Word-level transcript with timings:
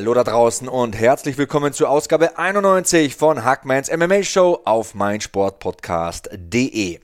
Hallo 0.00 0.14
da 0.14 0.24
draußen 0.24 0.66
und 0.66 0.98
herzlich 0.98 1.36
willkommen 1.36 1.74
zur 1.74 1.90
Ausgabe 1.90 2.38
91 2.38 3.16
von 3.16 3.44
Hackmans 3.44 3.94
MMA 3.94 4.22
Show 4.22 4.60
auf 4.64 4.94
meinsportpodcast.de. 4.94 7.00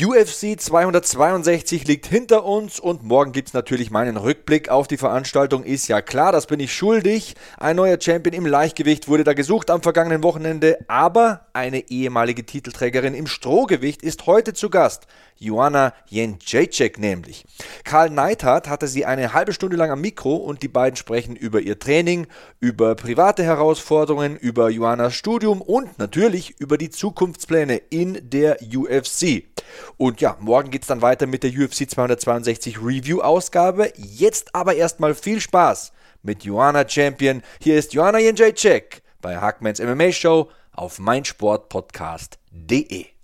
UFC 0.00 0.58
262 0.58 1.86
liegt 1.86 2.06
hinter 2.06 2.46
uns 2.46 2.80
und 2.80 3.02
morgen 3.02 3.32
gibt's 3.32 3.52
natürlich 3.52 3.90
meinen 3.90 4.16
Rückblick 4.16 4.70
auf 4.70 4.88
die 4.88 4.96
Veranstaltung. 4.96 5.62
Ist 5.62 5.88
ja 5.88 6.00
klar, 6.00 6.32
das 6.32 6.46
bin 6.46 6.58
ich 6.58 6.72
schuldig. 6.72 7.34
Ein 7.58 7.76
neuer 7.76 8.00
Champion 8.00 8.32
im 8.32 8.46
Leichtgewicht 8.46 9.08
wurde 9.08 9.24
da 9.24 9.34
gesucht 9.34 9.70
am 9.70 9.82
vergangenen 9.82 10.22
Wochenende, 10.22 10.78
aber 10.88 11.48
eine 11.52 11.90
ehemalige 11.90 12.46
Titelträgerin 12.46 13.12
im 13.12 13.26
Strohgewicht 13.26 14.02
ist 14.02 14.24
heute 14.24 14.54
zu 14.54 14.70
Gast. 14.70 15.06
Joanna 15.38 15.92
Jędrzejczyk 16.08 16.98
nämlich. 16.98 17.44
Karl 17.84 18.10
Neithardt 18.10 18.68
hatte 18.68 18.88
sie 18.88 19.04
eine 19.04 19.32
halbe 19.32 19.52
Stunde 19.52 19.76
lang 19.76 19.90
am 19.90 20.00
Mikro 20.00 20.36
und 20.36 20.62
die 20.62 20.68
beiden 20.68 20.96
sprechen 20.96 21.36
über 21.36 21.60
ihr 21.60 21.78
Training, 21.78 22.26
über 22.60 22.94
private 22.94 23.44
Herausforderungen, 23.44 24.36
über 24.36 24.70
Joannas 24.70 25.14
Studium 25.14 25.62
und 25.62 25.98
natürlich 25.98 26.58
über 26.58 26.78
die 26.78 26.90
Zukunftspläne 26.90 27.76
in 27.90 28.30
der 28.30 28.58
UFC. 28.62 29.44
Und 29.96 30.20
ja, 30.20 30.36
morgen 30.40 30.70
geht 30.70 30.82
es 30.82 30.88
dann 30.88 31.02
weiter 31.02 31.26
mit 31.26 31.42
der 31.42 31.50
UFC 31.50 31.88
262 31.88 32.78
Review-Ausgabe. 32.78 33.92
Jetzt 33.96 34.54
aber 34.54 34.74
erstmal 34.74 35.14
viel 35.14 35.40
Spaß 35.40 35.92
mit 36.22 36.44
Joanna 36.44 36.88
Champion. 36.88 37.42
Hier 37.60 37.78
ist 37.78 37.94
Joanna 37.94 38.18
Jędrzejczyk 38.18 39.02
bei 39.20 39.38
Hackmans 39.38 39.80
MMA 39.80 40.12
Show 40.12 40.50
auf 40.72 40.98
meinsportpodcast.de. 40.98 43.17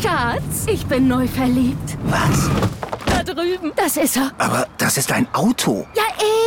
Schatz, 0.00 0.66
ich 0.66 0.86
bin 0.86 1.08
neu 1.08 1.26
verliebt. 1.26 1.96
Was? 2.04 2.50
Da 3.06 3.22
drüben. 3.22 3.72
Das 3.76 3.96
ist 3.96 4.16
er. 4.16 4.32
Aber 4.38 4.66
das 4.78 4.96
ist 4.96 5.12
ein 5.12 5.26
Auto. 5.32 5.86
Ja, 5.94 6.04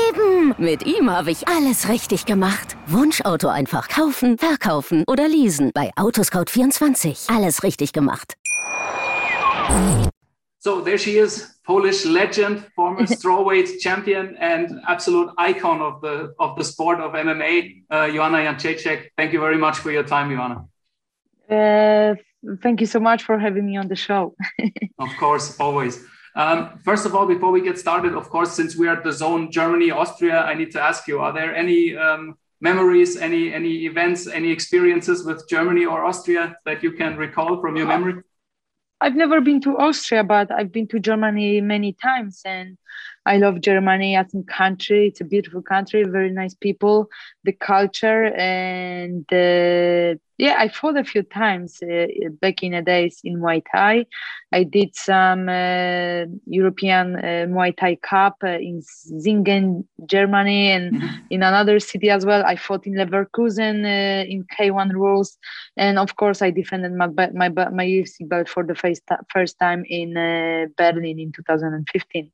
eben. 0.09 0.55
Mit 0.57 0.85
ihm 0.85 1.09
habe 1.09 1.31
ich 1.31 1.47
alles 1.47 1.89
richtig 1.89 2.25
gemacht. 2.25 2.77
Wunschauto 2.87 3.47
einfach 3.47 3.87
kaufen, 3.89 4.37
verkaufen 4.37 5.03
oder 5.07 5.27
leasen. 5.27 5.71
Bei 5.73 5.91
Autoscout24. 5.95 7.35
Alles 7.35 7.63
richtig 7.63 7.93
gemacht. 7.93 8.35
So 10.61 10.81
there 10.81 10.97
she 10.97 11.17
is, 11.17 11.59
Polish 11.65 12.03
legend, 12.05 12.65
former 12.75 13.07
strawweight 13.07 13.79
champion, 13.79 14.35
and 14.37 14.69
absolute 14.87 15.31
icon 15.37 15.81
of 15.81 16.01
the 16.01 16.33
of 16.37 16.57
the 16.57 16.63
sport 16.65 16.99
of 16.99 17.13
MMA, 17.13 17.83
uh, 17.89 18.07
Joanna 18.13 18.39
Jędrzejczyk. 18.39 19.11
Thank 19.17 19.31
you 19.31 19.39
very 19.39 19.57
much 19.57 19.77
for 19.77 19.91
your 19.91 20.03
time, 20.03 20.29
Joanna. 20.29 20.65
Uh, 21.49 22.15
thank 22.61 22.81
you 22.81 22.87
so 22.87 22.99
much 22.99 23.23
for 23.23 23.37
having 23.37 23.65
me 23.65 23.77
on 23.77 23.87
the 23.87 23.95
show. 23.95 24.35
of 24.99 25.09
course, 25.19 25.59
always. 25.59 26.03
Um, 26.35 26.79
first 26.83 27.05
of 27.05 27.15
all, 27.15 27.25
before 27.25 27.51
we 27.51 27.61
get 27.61 27.77
started, 27.77 28.13
of 28.13 28.29
course, 28.29 28.51
since 28.51 28.75
we 28.75 28.87
are 28.87 28.97
at 28.97 29.03
the 29.03 29.11
zone 29.11 29.51
Germany, 29.51 29.91
Austria, 29.91 30.41
I 30.41 30.53
need 30.53 30.71
to 30.71 30.81
ask 30.81 31.07
you: 31.07 31.19
Are 31.19 31.33
there 31.33 31.55
any 31.55 31.95
um, 31.95 32.35
memories, 32.61 33.17
any 33.17 33.53
any 33.53 33.85
events, 33.85 34.27
any 34.27 34.51
experiences 34.51 35.25
with 35.25 35.47
Germany 35.49 35.85
or 35.85 36.05
Austria 36.05 36.55
that 36.65 36.83
you 36.83 36.91
can 36.91 37.17
recall 37.17 37.59
from 37.61 37.75
your 37.75 37.87
memory? 37.87 38.21
I've 39.01 39.15
never 39.15 39.39
been 39.39 39.61
to 39.61 39.77
Austria, 39.77 40.23
but 40.23 40.51
I've 40.51 40.71
been 40.71 40.87
to 40.89 40.99
Germany 40.99 41.61
many 41.61 41.93
times, 41.93 42.41
and 42.45 42.77
I 43.29 43.37
love 43.37 43.61
Germany 43.61 44.15
as 44.15 44.33
a 44.33 44.41
country. 44.41 45.07
It's 45.09 45.21
a 45.21 45.23
beautiful 45.23 45.61
country, 45.61 46.03
very 46.03 46.31
nice 46.31 46.55
people, 46.55 47.09
the 47.43 47.51
culture, 47.51 48.33
and 48.35 49.23
uh, 49.31 50.17
yeah, 50.39 50.55
I 50.57 50.67
fought 50.69 50.97
a 50.97 51.03
few 51.03 51.21
times 51.21 51.77
uh, 51.83 52.07
back 52.41 52.63
in 52.63 52.71
the 52.71 52.81
days 52.81 53.19
in 53.23 53.39
Muay 53.39 53.61
Thai. 53.71 54.07
I 54.51 54.63
did 54.63 54.95
some 54.95 55.47
uh, 55.47 56.25
European 56.47 57.17
uh, 57.17 57.45
Muay 57.53 57.77
Thai 57.77 57.97
Cup 57.97 58.37
uh, 58.43 58.47
in 58.47 58.81
Singen, 58.81 59.87
Germany, 60.07 60.71
and 60.71 60.95
mm-hmm. 60.95 61.17
in 61.29 61.43
another 61.43 61.79
city 61.79 62.09
as 62.09 62.25
well. 62.25 62.43
I 62.43 62.55
fought 62.55 62.87
in 62.87 62.95
Leverkusen 62.95 63.85
uh, 63.85 64.25
in 64.27 64.43
K1 64.57 64.91
rules, 64.93 65.37
and 65.77 65.99
of 65.99 66.15
course, 66.15 66.41
I 66.41 66.49
defended 66.49 66.93
my 66.93 67.07
my 67.33 67.49
my 67.49 67.85
UFC 67.85 68.27
belt 68.27 68.49
for 68.49 68.63
the 68.63 68.73
first 68.73 69.03
first 69.31 69.59
time 69.59 69.83
in 69.87 70.15
Berlin 70.77 71.19
in 71.19 71.31
2015. 71.31 72.31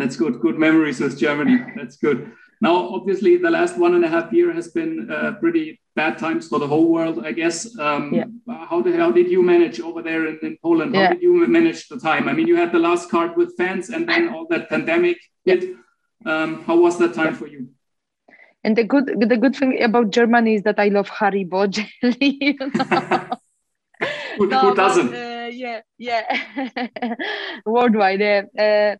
That's 0.00 0.16
good. 0.16 0.40
Good 0.40 0.58
memories 0.58 0.98
with 0.98 1.18
Germany. 1.18 1.58
That's 1.76 1.98
good. 1.98 2.32
Now, 2.62 2.74
obviously, 2.96 3.36
the 3.36 3.50
last 3.50 3.76
one 3.76 3.94
and 3.94 4.02
a 4.02 4.08
half 4.08 4.32
year 4.32 4.50
has 4.50 4.68
been 4.68 5.10
uh, 5.10 5.32
pretty 5.40 5.78
bad 5.94 6.16
times 6.16 6.48
for 6.48 6.58
the 6.58 6.66
whole 6.66 6.88
world, 6.90 7.22
I 7.22 7.32
guess. 7.32 7.78
Um, 7.78 8.14
yeah. 8.14 8.24
How 8.70 8.80
the 8.80 8.92
hell 8.92 9.12
did 9.12 9.30
you 9.30 9.42
manage 9.42 9.78
over 9.78 10.00
there 10.00 10.26
in, 10.26 10.38
in 10.42 10.56
Poland? 10.62 10.94
How 10.94 11.02
yeah. 11.02 11.12
did 11.12 11.22
you 11.22 11.46
manage 11.46 11.88
the 11.88 11.98
time? 11.98 12.30
I 12.30 12.32
mean, 12.32 12.46
you 12.46 12.56
had 12.56 12.72
the 12.72 12.78
last 12.78 13.10
card 13.10 13.36
with 13.36 13.54
fans, 13.58 13.90
and 13.90 14.08
then 14.08 14.30
all 14.30 14.46
that 14.48 14.70
pandemic 14.70 15.18
hit. 15.44 15.76
Um, 16.24 16.64
how 16.64 16.76
was 16.76 16.98
that 16.98 17.12
time 17.12 17.34
for 17.34 17.46
you? 17.46 17.68
And 18.64 18.76
the 18.76 18.84
good 18.84 19.06
the 19.18 19.36
good 19.36 19.54
thing 19.54 19.82
about 19.82 20.10
Germany 20.10 20.54
is 20.54 20.62
that 20.62 20.78
I 20.78 20.88
love 20.88 21.10
Haribo 21.10 21.68
jelly. 21.68 22.38
You 24.00 24.08
know? 24.08 24.38
who, 24.38 24.46
no, 24.46 24.60
who, 24.60 24.74
doesn't? 24.74 25.08
But, 25.08 25.16
uh, 25.16 25.48
yeah, 25.52 25.80
yeah. 25.98 26.24
Worldwide. 27.66 28.22
Uh, 28.22 28.96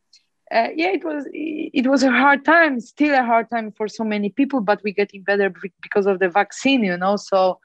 uh, 0.53 0.69
yeah, 0.75 0.89
it 0.89 1.05
was 1.05 1.27
it 1.33 1.87
was 1.87 2.03
a 2.03 2.11
hard 2.11 2.45
time, 2.45 2.81
still 2.81 3.15
a 3.15 3.23
hard 3.25 3.49
time 3.51 3.73
for 3.73 3.89
so 3.89 4.05
many 4.05 4.31
people, 4.31 4.61
but 4.61 4.81
we're 4.85 4.95
getting 4.95 5.23
better 5.23 5.53
because 5.83 6.07
of 6.07 6.19
the 6.19 6.29
vaccine, 6.29 6.83
you 6.85 6.97
know. 6.97 7.17
So, 7.17 7.59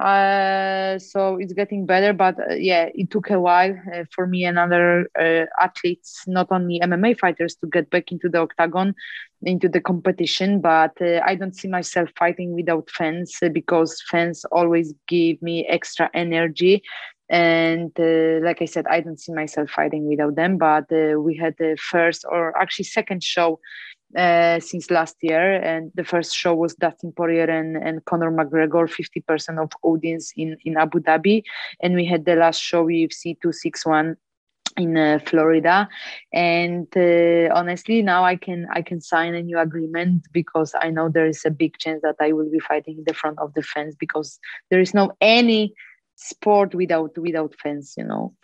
uh, 0.00 0.98
so 0.98 1.36
it's 1.36 1.52
getting 1.52 1.86
better, 1.86 2.12
but 2.12 2.38
uh, 2.38 2.54
yeah, 2.54 2.88
it 2.94 3.10
took 3.10 3.30
a 3.30 3.40
while 3.40 3.74
uh, 3.94 4.04
for 4.14 4.26
me 4.26 4.44
and 4.44 4.58
other 4.58 5.08
uh, 5.20 5.46
athletes, 5.60 6.22
not 6.26 6.46
only 6.50 6.80
MMA 6.80 7.14
fighters, 7.14 7.56
to 7.56 7.66
get 7.66 7.90
back 7.90 8.12
into 8.12 8.28
the 8.28 8.38
octagon, 8.38 8.94
into 9.42 9.68
the 9.68 9.80
competition. 9.80 10.60
But 10.60 10.92
uh, 11.00 11.20
I 11.24 11.34
don't 11.34 11.56
see 11.56 11.68
myself 11.68 12.10
fighting 12.16 12.54
without 12.54 12.88
fans 12.90 13.36
because 13.52 14.02
fans 14.10 14.44
always 14.52 14.94
give 15.08 15.42
me 15.42 15.66
extra 15.66 16.08
energy 16.14 16.82
and 17.30 17.92
uh, 18.00 18.38
like 18.42 18.62
i 18.62 18.64
said 18.64 18.86
i 18.88 19.00
don't 19.00 19.20
see 19.20 19.32
myself 19.32 19.68
fighting 19.70 20.06
without 20.08 20.34
them 20.34 20.56
but 20.56 20.84
uh, 20.92 21.20
we 21.20 21.36
had 21.36 21.54
the 21.58 21.76
first 21.90 22.24
or 22.30 22.56
actually 22.58 22.84
second 22.84 23.22
show 23.22 23.58
uh, 24.16 24.58
since 24.60 24.90
last 24.90 25.16
year. 25.20 25.60
And 25.62 25.92
the 25.94 26.04
first 26.04 26.34
show 26.34 26.54
was 26.54 26.74
dustin 26.74 27.12
poirier 27.12 27.44
and, 27.44 27.76
and 27.76 28.04
conor 28.04 28.30
mcgregor 28.30 28.88
50% 28.88 29.62
of 29.62 29.70
audience 29.82 30.32
in, 30.36 30.56
in 30.64 30.76
abu 30.76 31.00
dhabi. 31.00 31.42
And 31.80 31.94
we 31.94 32.06
had 32.06 32.24
the 32.24 32.36
last 32.36 32.60
show 32.62 32.86
ufc 32.86 33.22
261 33.42 34.16
in 34.76 34.96
uh, 34.96 35.18
Florida, 35.26 35.88
and 36.32 36.86
uh, 36.96 37.52
honestly, 37.52 38.00
now 38.00 38.22
I 38.22 38.36
can 38.36 38.68
I 38.72 38.80
can 38.80 39.00
sign 39.00 39.34
a 39.34 39.42
new 39.42 39.58
agreement 39.58 40.28
because 40.32 40.72
I 40.80 40.90
know 40.90 41.08
there 41.08 41.26
is 41.26 41.44
a 41.44 41.50
big 41.50 41.78
chance 41.78 42.00
that 42.02 42.14
I 42.20 42.30
will 42.30 42.48
be 42.48 42.60
fighting 42.60 42.98
in 42.98 43.04
the 43.04 43.14
front 43.14 43.40
of 43.40 43.52
the 43.54 43.62
fence 43.62 43.96
because 43.98 44.38
there 44.70 44.80
is 44.80 44.94
no 44.94 45.10
any 45.20 45.74
sport 46.18 46.74
without 46.74 47.16
without 47.16 47.54
fans 47.62 47.94
you 47.96 48.04
know. 48.04 48.34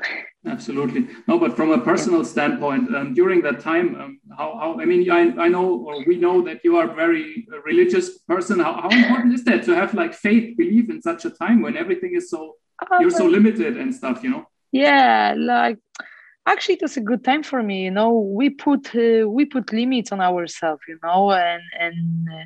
Absolutely. 0.47 1.09
No 1.27 1.39
but 1.39 1.57
from 1.57 1.73
a 1.73 1.81
personal 1.81 2.25
standpoint 2.25 2.95
um, 2.95 3.15
during 3.15 3.43
that 3.43 3.59
time 3.61 4.01
um, 4.01 4.21
how, 4.39 4.57
how 4.61 4.81
i 4.81 4.85
mean 4.85 5.11
I, 5.11 5.23
I 5.45 5.49
know 5.49 5.67
or 5.87 6.05
we 6.07 6.17
know 6.17 6.43
that 6.45 6.61
you 6.63 6.77
are 6.77 6.89
a 6.91 6.95
very 6.95 7.47
religious 7.65 8.19
person. 8.33 8.61
How, 8.61 8.75
how 8.83 8.91
important 8.91 9.35
is 9.35 9.45
that 9.45 9.65
to 9.65 9.75
have 9.75 9.93
like 9.95 10.15
faith 10.15 10.57
belief 10.57 10.89
in 10.89 11.03
such 11.03 11.25
a 11.25 11.31
time 11.31 11.63
when 11.63 11.77
everything 11.77 12.15
is 12.15 12.31
so 12.31 12.55
uh, 12.81 12.99
you're 13.01 13.11
so 13.11 13.27
limited 13.27 13.77
and 13.77 13.93
stuff 13.93 14.23
you 14.23 14.31
know? 14.31 14.45
Yeah 14.71 15.35
like 15.37 15.79
actually 16.47 16.77
it 16.77 16.83
was 16.83 16.97
a 16.97 17.01
good 17.11 17.25
time 17.25 17.43
for 17.43 17.61
me 17.61 17.83
you 17.85 17.91
know. 17.91 18.13
We 18.41 18.51
put 18.51 18.95
uh, 18.95 19.29
we 19.29 19.47
put 19.47 19.73
limits 19.73 20.13
on 20.13 20.21
ourselves 20.21 20.83
you 20.87 20.99
know 21.03 21.33
and 21.33 21.63
and 21.81 22.29
uh, 22.37 22.45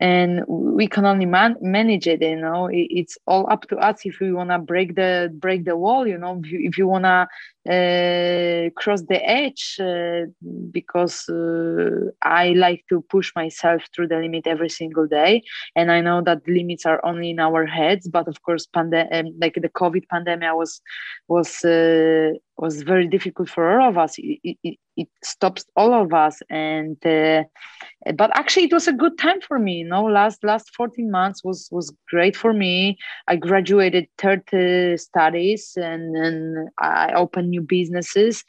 and 0.00 0.42
we 0.46 0.86
can 0.86 1.04
only 1.04 1.26
man- 1.26 1.56
manage 1.60 2.06
it 2.06 2.22
you 2.22 2.36
know? 2.36 2.66
It, 2.66 2.86
it's 2.90 3.18
all 3.26 3.50
up 3.50 3.68
to 3.68 3.76
us 3.76 4.04
if 4.04 4.20
we 4.20 4.32
want 4.32 4.50
to 4.50 4.58
break 4.58 4.94
the 4.94 5.32
break 5.34 5.64
the 5.64 5.76
wall 5.76 6.06
you 6.06 6.18
know? 6.18 6.40
If 6.42 6.50
you, 6.50 6.60
if 6.68 6.78
you 6.78 6.86
want 6.86 7.04
to 7.04 7.28
uh, 7.66 8.70
cross 8.76 9.02
the 9.02 9.20
edge 9.24 9.78
uh, 9.80 10.24
because 10.70 11.28
uh, 11.28 12.10
i 12.22 12.50
like 12.50 12.84
to 12.88 13.02
push 13.10 13.32
myself 13.34 13.82
through 13.94 14.06
the 14.08 14.16
limit 14.16 14.46
every 14.46 14.68
single 14.68 15.06
day 15.06 15.42
and 15.76 15.90
i 15.90 16.00
know 16.00 16.22
that 16.22 16.40
limits 16.46 16.86
are 16.86 17.04
only 17.04 17.30
in 17.30 17.40
our 17.40 17.66
heads 17.66 18.08
but 18.08 18.28
of 18.28 18.42
course 18.42 18.66
pande- 18.66 19.08
um, 19.12 19.26
like 19.40 19.54
the 19.54 19.68
covid 19.68 20.06
pandemic 20.08 20.54
was 20.54 20.80
was 21.28 21.64
uh, 21.64 22.30
was 22.58 22.82
very 22.82 23.06
difficult 23.06 23.48
for 23.48 23.80
all 23.80 23.88
of 23.88 23.96
us. 23.96 24.16
It, 24.18 24.58
it, 24.62 24.78
it 24.96 25.08
stops 25.22 25.64
all 25.76 25.94
of 25.94 26.12
us, 26.12 26.40
and 26.50 26.96
uh, 27.06 27.44
but 28.16 28.30
actually, 28.36 28.64
it 28.64 28.72
was 28.72 28.88
a 28.88 28.92
good 28.92 29.16
time 29.18 29.40
for 29.40 29.58
me. 29.58 29.74
You 29.74 29.84
know, 29.88 30.04
last 30.04 30.42
last 30.42 30.74
fourteen 30.74 31.10
months 31.10 31.44
was 31.44 31.68
was 31.70 31.92
great 32.10 32.36
for 32.36 32.52
me. 32.52 32.98
I 33.28 33.36
graduated 33.36 34.08
third 34.18 34.42
studies, 34.98 35.72
and 35.76 36.16
and 36.16 36.68
I 36.80 37.12
opened 37.12 37.50
new 37.58 37.66
businesses, 37.66 38.44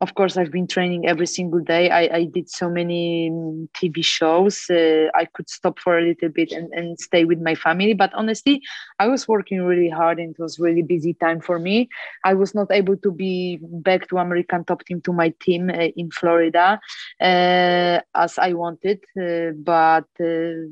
of 0.00 0.14
course 0.14 0.36
i've 0.36 0.50
been 0.50 0.66
training 0.66 1.06
every 1.06 1.26
single 1.26 1.60
day. 1.60 1.90
I, 1.90 2.02
I 2.20 2.24
did 2.24 2.50
so 2.50 2.68
many 2.68 3.30
tv 3.78 4.04
shows 4.04 4.56
uh, 4.70 5.06
i 5.14 5.24
could 5.34 5.48
stop 5.48 5.78
for 5.78 5.98
a 5.98 6.02
little 6.02 6.28
bit 6.28 6.52
and, 6.52 6.72
and 6.72 6.98
stay 6.98 7.24
with 7.24 7.40
my 7.40 7.54
family. 7.54 7.94
But 7.94 8.12
honestly 8.14 8.62
i 8.98 9.06
was 9.06 9.28
working 9.28 9.62
really 9.62 9.88
hard 9.88 10.18
and 10.18 10.34
it 10.34 10.40
was 10.42 10.58
really 10.58 10.82
busy 10.82 11.14
time 11.14 11.40
for 11.40 11.58
me. 11.58 11.88
I 12.24 12.34
was 12.34 12.54
not 12.54 12.68
able 12.70 12.96
to 12.98 13.10
be 13.12 13.58
back 13.62 14.08
to 14.08 14.18
american 14.18 14.64
top 14.64 14.84
team 14.84 15.00
to 15.02 15.12
my 15.12 15.32
team 15.40 15.70
uh, 15.70 15.88
in 15.96 16.10
florida 16.10 16.80
uh, 17.20 18.00
as 18.14 18.38
i 18.38 18.52
wanted 18.52 19.00
uh, 19.20 19.50
but 19.72 20.08
uh, 20.20 20.66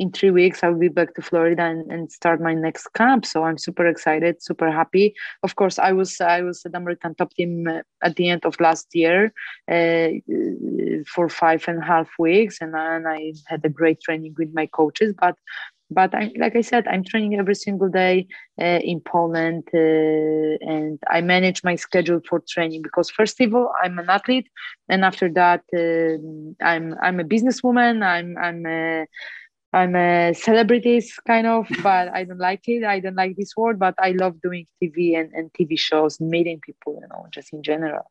in 0.00 0.10
three 0.10 0.30
weeks 0.30 0.64
i'll 0.64 0.82
be 0.86 0.88
back 0.88 1.14
to 1.14 1.22
florida 1.22 1.62
and, 1.62 1.92
and 1.92 2.10
start 2.10 2.40
my 2.40 2.54
next 2.54 2.88
camp. 2.94 3.24
So 3.26 3.44
i'm 3.44 3.58
super 3.58 3.86
excited 3.86 4.42
super 4.42 4.70
happy. 4.70 5.14
Of 5.42 5.54
course 5.56 5.78
i 5.78 5.92
was 5.92 6.20
i 6.20 6.40
was 6.42 6.64
at 6.66 6.74
american 6.74 7.14
top 7.14 7.30
team 7.34 7.68
uh, 7.68 7.82
at 8.02 8.16
the 8.16 8.30
end 8.30 8.44
of 8.44 8.58
last 8.60 8.86
year 8.94 9.32
uh, 9.70 10.08
for 11.12 11.28
five 11.28 11.62
and 11.68 11.78
a 11.82 11.86
half 11.92 12.08
weeks. 12.18 12.58
And, 12.60 12.74
and 12.74 13.06
i 13.06 13.32
had 13.46 13.64
a 13.64 13.68
great 13.68 14.00
training 14.00 14.34
with 14.38 14.50
my 14.54 14.66
coaches. 14.66 15.14
But 15.20 15.36
but 15.90 16.14
I, 16.14 16.30
like 16.36 16.54
I 16.54 16.60
said, 16.60 16.86
I'm 16.86 17.02
training 17.02 17.34
every 17.34 17.56
single 17.56 17.88
day 17.88 18.28
uh, 18.60 18.78
in 18.82 19.00
Poland, 19.00 19.64
uh, 19.74 19.78
and 20.74 20.98
I 21.10 21.20
manage 21.20 21.64
my 21.64 21.74
schedule 21.74 22.20
for 22.28 22.40
training 22.48 22.82
because 22.82 23.10
first 23.10 23.40
of 23.40 23.54
all, 23.54 23.72
I'm 23.82 23.98
an 23.98 24.08
athlete, 24.08 24.48
and 24.88 25.04
after 25.04 25.28
that, 25.32 25.62
uh, 25.74 26.64
I'm 26.64 26.94
I'm 27.02 27.18
a 27.18 27.24
businesswoman. 27.24 28.04
I'm 28.04 28.38
I'm 28.38 28.66
a, 28.66 29.06
I'm 29.72 29.94
a 29.94 30.34
celebrities 30.34 31.14
kind 31.26 31.46
of, 31.46 31.68
but 31.82 32.08
I 32.08 32.24
don't 32.24 32.38
like 32.38 32.68
it. 32.68 32.84
I 32.84 32.98
don't 32.98 33.14
like 33.14 33.36
this 33.36 33.56
word, 33.56 33.78
but 33.78 33.94
I 33.98 34.12
love 34.12 34.40
doing 34.42 34.66
TV 34.82 35.18
and, 35.18 35.32
and 35.32 35.52
TV 35.52 35.78
shows, 35.78 36.20
meeting 36.20 36.60
people, 36.60 36.98
you 37.00 37.06
know, 37.08 37.26
just 37.30 37.52
in 37.52 37.62
general. 37.62 38.10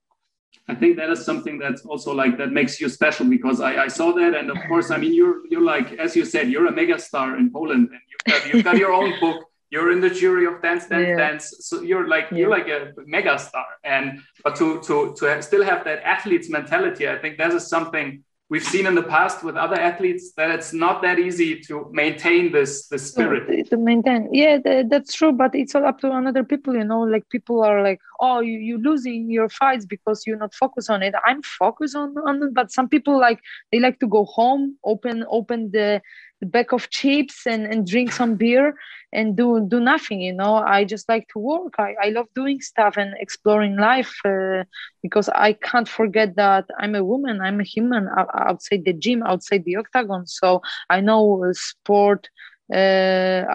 I 0.70 0.76
think 0.76 0.98
that 0.98 1.10
is 1.10 1.26
something 1.26 1.58
that's 1.58 1.82
also 1.82 2.14
like 2.14 2.38
that 2.38 2.52
makes 2.52 2.80
you 2.80 2.90
special 2.90 3.26
because 3.26 3.60
I, 3.60 3.86
I 3.86 3.88
saw 3.88 4.14
that 4.14 4.36
and 4.36 4.52
of 4.52 4.58
course 4.68 4.92
I 4.92 4.98
mean 4.98 5.14
you're 5.14 5.46
you're 5.50 5.64
like 5.64 5.94
as 5.94 6.16
you 6.16 6.26
said 6.26 6.50
you're 6.50 6.68
a 6.68 6.72
mega 6.72 7.00
star 7.00 7.38
in 7.38 7.52
Poland 7.52 7.90
and 7.92 8.00
you've 8.10 8.26
got, 8.34 8.54
you've 8.54 8.64
got 8.64 8.78
your 8.78 8.94
own 8.94 9.20
book 9.20 9.46
you're 9.72 9.92
in 9.92 10.00
the 10.00 10.10
jury 10.10 10.46
of 10.46 10.62
dance 10.62 10.88
dance 10.88 11.08
yeah. 11.08 11.16
dance 11.16 11.56
so 11.62 11.82
you're 11.82 12.08
like 12.08 12.28
yeah. 12.32 12.38
you're 12.38 12.50
like 12.50 12.68
a 12.68 12.94
mega 13.06 13.38
star 13.40 13.66
and 13.84 14.20
but 14.44 14.56
to 14.58 14.80
to 14.82 15.16
to 15.18 15.42
still 15.42 15.64
have 15.64 15.84
that 15.86 16.04
athlete's 16.04 16.50
mentality 16.50 17.10
I 17.10 17.18
think 17.18 17.40
that 17.40 17.52
is 17.52 17.68
something 17.68 18.24
we've 18.50 18.64
seen 18.64 18.86
in 18.88 18.96
the 18.96 19.04
past 19.04 19.44
with 19.44 19.56
other 19.56 19.80
athletes 19.80 20.32
that 20.34 20.50
it's 20.50 20.74
not 20.74 21.02
that 21.02 21.20
easy 21.20 21.60
to 21.60 21.88
maintain 21.92 22.52
this 22.52 22.88
the 22.88 22.98
spirit. 22.98 23.70
to 23.70 23.78
maintain. 23.78 24.30
Yeah 24.34 24.58
that's 24.90 25.14
true 25.14 25.32
but 25.32 25.56
it's 25.56 25.76
all 25.76 25.86
up 25.86 26.00
to 26.00 26.12
another 26.12 26.44
people 26.44 26.76
you 26.76 26.84
know 26.84 27.02
like 27.02 27.28
people 27.30 27.64
are 27.64 27.82
like 27.84 28.02
oh 28.20 28.40
you, 28.40 28.58
you're 28.60 28.80
losing 28.80 29.30
your 29.30 29.50
fights 29.50 29.86
because 29.86 30.24
you're 30.26 30.38
not 30.38 30.54
focused 30.54 30.90
on 30.90 31.02
it. 31.04 31.14
I'm 31.26 31.42
focused 31.42 31.96
on 31.96 32.16
on 32.28 32.44
it 32.44 32.54
but 32.54 32.72
some 32.72 32.90
people 32.90 33.20
like 33.20 33.40
they 33.72 33.80
like 33.80 34.00
to 34.00 34.08
go 34.08 34.26
home 34.26 34.78
open 34.84 35.26
open 35.30 35.72
the 35.72 36.02
the 36.42 36.46
bag 36.48 36.74
of 36.74 36.90
chips 36.90 37.46
and, 37.46 37.66
and 37.66 37.86
drink 37.86 38.12
some 38.12 38.36
beer 38.36 38.74
and 39.12 39.36
do 39.36 39.66
do 39.68 39.80
nothing 39.80 40.22
you 40.22 40.34
know? 40.34 40.56
I 40.56 40.84
just 40.86 41.10
like 41.10 41.28
to 41.34 41.40
work. 41.40 41.74
I, 41.78 41.96
I 42.02 42.10
love 42.10 42.28
doing 42.36 42.62
stuff 42.62 42.98
and 42.98 43.14
exploring 43.20 43.78
life 43.78 44.14
uh, 44.26 44.64
because 45.02 45.30
i 45.30 45.54
can't 45.54 45.88
forget 45.88 46.36
that 46.36 46.66
i'm 46.80 46.96
a 46.96 47.04
woman 47.04 47.42
i'm 47.42 47.60
a 47.60 47.64
human 47.64 48.08
outside 48.36 48.84
the 48.86 48.94
gym 48.94 49.24
outside 49.24 49.64
the 49.66 49.76
octagon. 49.78 50.28
So 50.28 50.62
i 50.90 51.02
know 51.02 51.44
sport 51.54 52.30
uh, 52.74 52.78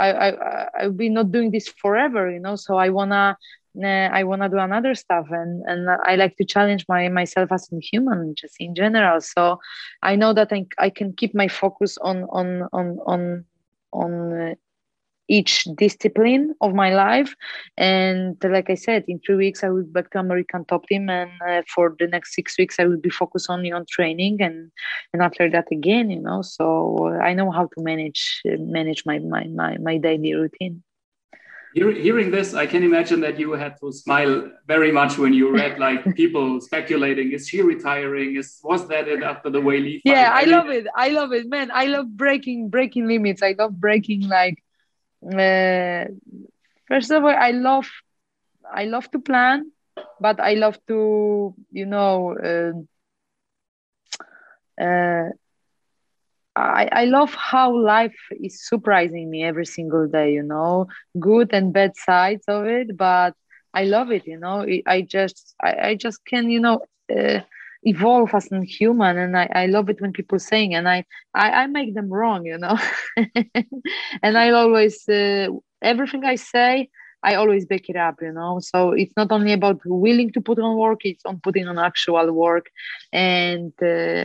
I, 0.05 0.29
I 0.29 0.69
i'll 0.81 0.93
be 0.93 1.09
not 1.09 1.31
doing 1.31 1.51
this 1.51 1.69
forever 1.69 2.31
you 2.31 2.41
know? 2.41 2.57
So 2.57 2.77
i 2.77 2.89
wanna 2.91 3.37
I 3.83 4.23
want 4.25 4.43
to 4.43 4.49
do 4.49 4.59
another 4.59 4.95
stuff 4.95 5.27
and 5.31 5.63
and 5.67 5.89
I 6.05 6.15
like 6.17 6.37
to 6.37 6.45
challenge 6.45 6.85
my 6.89 7.09
myself 7.09 7.51
as 7.53 7.69
a 7.73 7.81
human 7.81 8.35
just 8.37 8.57
in 8.61 8.75
general. 8.75 9.21
So 9.21 9.59
I 10.03 10.17
know 10.17 10.33
that 10.33 10.53
I, 10.53 10.67
I 10.79 10.91
can 10.91 11.13
keep 11.13 11.35
my 11.35 11.49
focus 11.49 11.99
on 11.99 12.25
on 12.31 12.69
on 12.73 12.99
on 13.07 13.45
on 13.93 14.33
uh, 14.33 14.55
each 15.29 15.65
discipline 15.77 16.55
of 16.61 16.75
my 16.75 16.95
life. 16.95 17.35
And 17.77 18.37
like 18.45 18.69
I 18.71 18.75
said 18.75 19.05
in 19.09 19.21
three 19.21 19.37
weeks 19.37 19.65
I 19.65 19.71
will 19.71 19.85
be 19.85 19.91
back 19.91 20.11
to 20.11 20.19
American 20.19 20.65
top 20.67 20.87
team 20.87 21.09
and 21.09 21.31
uh, 21.49 21.63
for 21.75 21.97
the 21.99 22.07
next 22.07 22.35
six 22.35 22.57
weeks 22.59 22.77
I 22.79 22.85
will 22.85 23.01
be 23.01 23.11
focused 23.11 23.49
only 23.49 23.73
on 23.73 23.87
training 23.91 24.41
and 24.41 24.71
and 25.13 25.23
after 25.23 25.51
that 25.51 25.67
again 25.73 26.11
you 26.11 26.21
know. 26.21 26.43
So 26.43 27.19
I 27.23 27.35
know 27.35 27.51
how 27.51 27.67
to 27.67 27.83
manage 27.83 28.43
manage 28.45 29.05
my 29.07 29.19
my 29.19 29.45
my, 29.45 29.79
my 29.79 29.97
daily 29.97 30.35
routine 30.35 30.83
hearing 31.75 32.31
this, 32.31 32.55
I 32.55 32.67
can 32.67 32.83
imagine 32.83 33.21
that 33.21 33.39
you 33.39 33.53
had 33.53 33.79
to 33.81 33.93
smile 33.93 34.51
very 34.67 34.93
much 34.93 35.19
when 35.19 35.33
you 35.33 35.53
read 35.53 35.79
like 35.79 36.15
people 36.17 36.61
speculating: 36.61 37.33
is 37.33 37.49
she 37.49 37.63
retiring? 37.63 38.37
Is 38.37 38.61
was 38.63 38.89
that 38.89 39.09
it 39.09 39.23
after 39.23 39.51
the 39.51 39.61
Weili? 39.61 40.01
Yeah, 40.05 40.31
I, 40.33 40.43
I 40.43 40.45
love 40.45 40.69
it. 40.69 40.87
I 40.97 41.09
love 41.09 41.33
it, 41.33 41.49
man. 41.49 41.71
I 41.73 41.87
love 41.87 42.17
breaking 42.17 42.71
breaking 42.71 43.07
limits. 43.07 43.43
I 43.43 43.55
love 43.59 43.79
breaking 43.81 44.29
like. 44.29 44.63
Uh, 45.25 46.05
first 46.89 47.11
of 47.11 47.25
all, 47.25 47.35
I 47.37 47.51
love 47.51 47.89
I 48.73 48.85
love 48.85 49.11
to 49.13 49.19
plan, 49.19 49.71
but 50.21 50.41
I 50.41 50.55
love 50.55 50.79
to 50.89 51.55
you 51.71 51.87
know. 51.87 52.37
Uh, 52.39 52.73
uh, 54.81 55.29
I, 56.57 56.89
I 56.93 57.05
love 57.07 57.35
how 57.35 57.77
life 57.77 58.17
is 58.43 58.67
surprising 58.69 59.31
me 59.31 59.45
every 59.45 59.67
single 59.67 60.07
day, 60.09 60.33
you 60.33 60.43
know, 60.43 60.87
good 61.19 61.53
and 61.53 61.73
bad 61.73 61.97
sides 61.97 62.45
of 62.49 62.67
it, 62.67 62.97
but 62.97 63.35
I 63.75 63.85
love 63.85 64.11
it, 64.11 64.27
you 64.27 64.39
know. 64.39 64.67
I 64.87 65.03
just 65.03 65.55
I, 65.63 65.73
I 65.89 65.95
just 65.95 66.25
can, 66.27 66.51
you 66.51 66.61
know, 66.61 66.81
uh, 67.15 67.41
evolve 67.85 68.35
as 68.35 68.51
a 68.53 68.61
human 68.65 69.19
and 69.19 69.37
I, 69.37 69.49
I 69.55 69.67
love 69.67 69.89
it 69.89 70.01
when 70.01 70.13
people 70.13 70.39
saying 70.39 70.75
and 70.75 70.89
I, 70.89 71.05
I, 71.35 71.51
I 71.63 71.67
make 71.67 71.95
them 71.95 72.11
wrong, 72.13 72.45
you 72.45 72.59
know. 72.59 72.77
and 74.23 74.37
I 74.39 74.51
always 74.51 75.09
uh, 75.09 75.49
everything 75.83 76.25
I 76.25 76.37
say 76.37 76.89
I 77.23 77.35
always 77.35 77.65
back 77.67 77.89
it 77.89 77.97
up, 77.97 78.17
you 78.23 78.33
know. 78.33 78.59
So 78.61 78.93
it's 78.93 79.13
not 79.17 79.33
only 79.33 79.53
about 79.53 79.81
willing 79.85 80.31
to 80.33 80.41
put 80.41 80.59
on 80.59 80.77
work; 80.77 81.01
it's 81.05 81.25
on 81.25 81.41
putting 81.43 81.67
on 81.69 81.79
actual 81.79 82.31
work, 82.33 82.67
and 83.13 83.73
uh, 83.83 84.25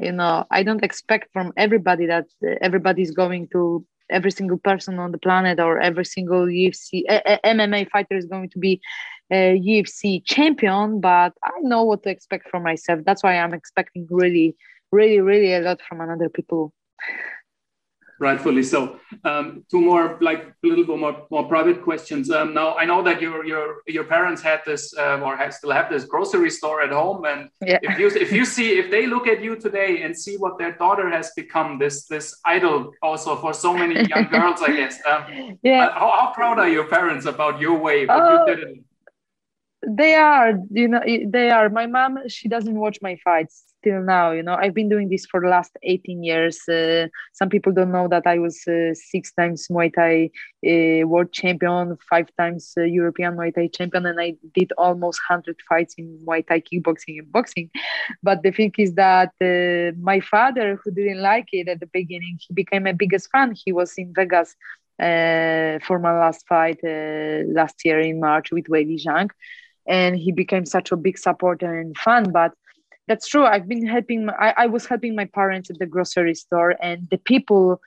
you 0.00 0.12
know 0.12 0.44
i 0.50 0.62
don't 0.62 0.82
expect 0.84 1.32
from 1.32 1.52
everybody 1.56 2.06
that 2.06 2.26
uh, 2.46 2.54
everybody's 2.60 3.10
going 3.10 3.48
to 3.48 3.84
every 4.10 4.30
single 4.30 4.58
person 4.58 4.98
on 4.98 5.12
the 5.12 5.18
planet 5.18 5.58
or 5.60 5.78
every 5.80 6.04
single 6.04 6.46
ufc 6.46 7.02
mma 7.44 7.88
fighter 7.90 8.16
is 8.16 8.26
going 8.26 8.48
to 8.48 8.58
be 8.58 8.80
a 9.32 9.60
ufc 9.60 10.24
champion 10.24 11.00
but 11.00 11.32
i 11.44 11.50
know 11.60 11.82
what 11.82 12.02
to 12.02 12.10
expect 12.10 12.48
from 12.48 12.62
myself. 12.62 13.00
That's 13.04 13.22
why 13.22 13.38
i'm 13.38 13.54
expecting 13.54 14.06
really 14.10 14.56
really 14.90 15.20
really 15.20 15.54
a 15.54 15.60
lot 15.60 15.80
from 15.88 16.00
another 16.00 16.28
people 16.28 16.72
rightfully 18.22 18.62
so. 18.62 18.98
Um, 19.24 19.64
two 19.70 19.80
more, 19.80 20.16
like 20.20 20.42
a 20.64 20.66
little 20.66 20.86
bit 20.86 20.98
more, 20.98 21.26
more 21.30 21.46
private 21.48 21.82
questions. 21.82 22.30
Um, 22.30 22.54
now, 22.54 22.76
I 22.76 22.84
know 22.86 23.02
that 23.02 23.20
your 23.20 23.44
your 23.44 23.82
your 23.86 24.04
parents 24.04 24.40
had 24.40 24.60
this 24.64 24.96
um, 24.96 25.22
or 25.22 25.36
have, 25.36 25.52
still 25.52 25.72
have 25.72 25.90
this 25.90 26.04
grocery 26.04 26.50
store 26.58 26.80
at 26.86 26.92
home, 26.92 27.24
and 27.24 27.50
yeah. 27.60 27.78
if 27.82 27.98
you 27.98 28.06
if 28.24 28.30
you 28.32 28.44
see 28.44 28.68
if 28.78 28.90
they 28.90 29.04
look 29.06 29.26
at 29.26 29.42
you 29.42 29.56
today 29.56 30.02
and 30.02 30.16
see 30.24 30.36
what 30.36 30.58
their 30.58 30.72
daughter 30.84 31.10
has 31.10 31.32
become, 31.36 31.78
this 31.78 32.06
this 32.06 32.26
idol 32.44 32.92
also 33.02 33.36
for 33.42 33.52
so 33.52 33.70
many 33.82 33.94
young 34.08 34.26
girls, 34.36 34.62
I 34.62 34.70
guess. 34.80 34.96
Um, 35.10 35.58
yeah. 35.62 35.90
How, 35.92 36.10
how, 36.18 36.32
proud 36.32 36.58
are 36.58 36.68
your 36.68 36.86
parents 36.86 37.26
about 37.26 37.60
your 37.60 37.76
way? 37.78 38.06
What 38.06 38.24
you 38.32 38.56
did? 38.56 38.84
They 39.86 40.14
are, 40.14 40.54
you 40.70 40.88
know, 40.88 41.02
they 41.28 41.50
are. 41.50 41.68
My 41.68 41.86
mom, 41.86 42.18
she 42.28 42.48
doesn't 42.48 42.74
watch 42.78 42.98
my 43.02 43.16
fights 43.24 43.64
till 43.82 44.00
now 44.02 44.30
you 44.30 44.42
know. 44.42 44.54
I've 44.54 44.74
been 44.74 44.88
doing 44.88 45.08
this 45.08 45.26
for 45.26 45.40
the 45.40 45.48
last 45.48 45.76
18 45.82 46.22
years. 46.22 46.60
Uh, 46.68 47.08
some 47.32 47.48
people 47.48 47.72
don't 47.72 47.90
know 47.90 48.06
that 48.08 48.26
i 48.26 48.38
was 48.38 48.62
uh, 48.68 48.94
six 48.94 49.32
times 49.32 49.66
muay 49.70 49.92
thai 49.92 50.30
uh, 50.70 51.06
world 51.08 51.32
champion 51.32 51.96
five 52.08 52.28
times 52.38 52.72
uh, 52.78 52.82
european 52.82 53.34
muay 53.36 53.52
thai 53.54 53.66
champion 53.78 54.06
and 54.06 54.20
i 54.20 54.34
did 54.54 54.72
almost 54.78 55.20
100 55.28 55.56
fights 55.68 55.94
in 55.98 56.06
muay 56.26 56.46
thai 56.46 56.60
kickboxing 56.60 57.18
and 57.18 57.32
boxing. 57.32 57.68
But 58.22 58.42
the 58.42 58.52
thing 58.52 58.72
is 58.78 58.94
that 58.94 59.32
uh, 59.50 59.96
my 60.00 60.20
father 60.20 60.78
who 60.82 60.90
didn't 60.92 61.22
like 61.22 61.48
it 61.52 61.68
at 61.68 61.80
the 61.80 61.90
beginning 61.98 62.38
he 62.46 62.54
became 62.54 62.84
my 62.84 62.92
biggest 62.92 63.30
fan. 63.32 63.54
He 63.64 63.72
was 63.72 63.92
in 63.98 64.12
vegas 64.14 64.54
uh, 65.02 65.78
for 65.86 65.98
my 65.98 66.12
last 66.24 66.46
fight 66.46 66.78
last 67.60 67.76
year 67.84 68.00
in 68.00 68.20
march 68.20 68.52
with 68.52 68.66
Weili 68.66 68.98
Zhang 69.04 69.30
and 69.86 70.16
he 70.16 70.32
became 70.32 70.64
such 70.64 70.92
a 70.92 70.96
big 70.96 71.18
supporter 71.18 71.78
and 71.78 71.96
fan 71.98 72.30
but 72.30 72.52
that's 73.08 73.26
true 73.26 73.44
i've 73.44 73.68
been 73.68 73.86
helping 73.86 74.28
I, 74.30 74.54
I 74.56 74.66
was 74.66 74.86
helping 74.86 75.14
my 75.14 75.26
parents 75.26 75.70
at 75.70 75.78
the 75.78 75.86
grocery 75.86 76.34
store 76.34 76.76
and 76.80 77.08
the 77.10 77.18
people 77.18 77.80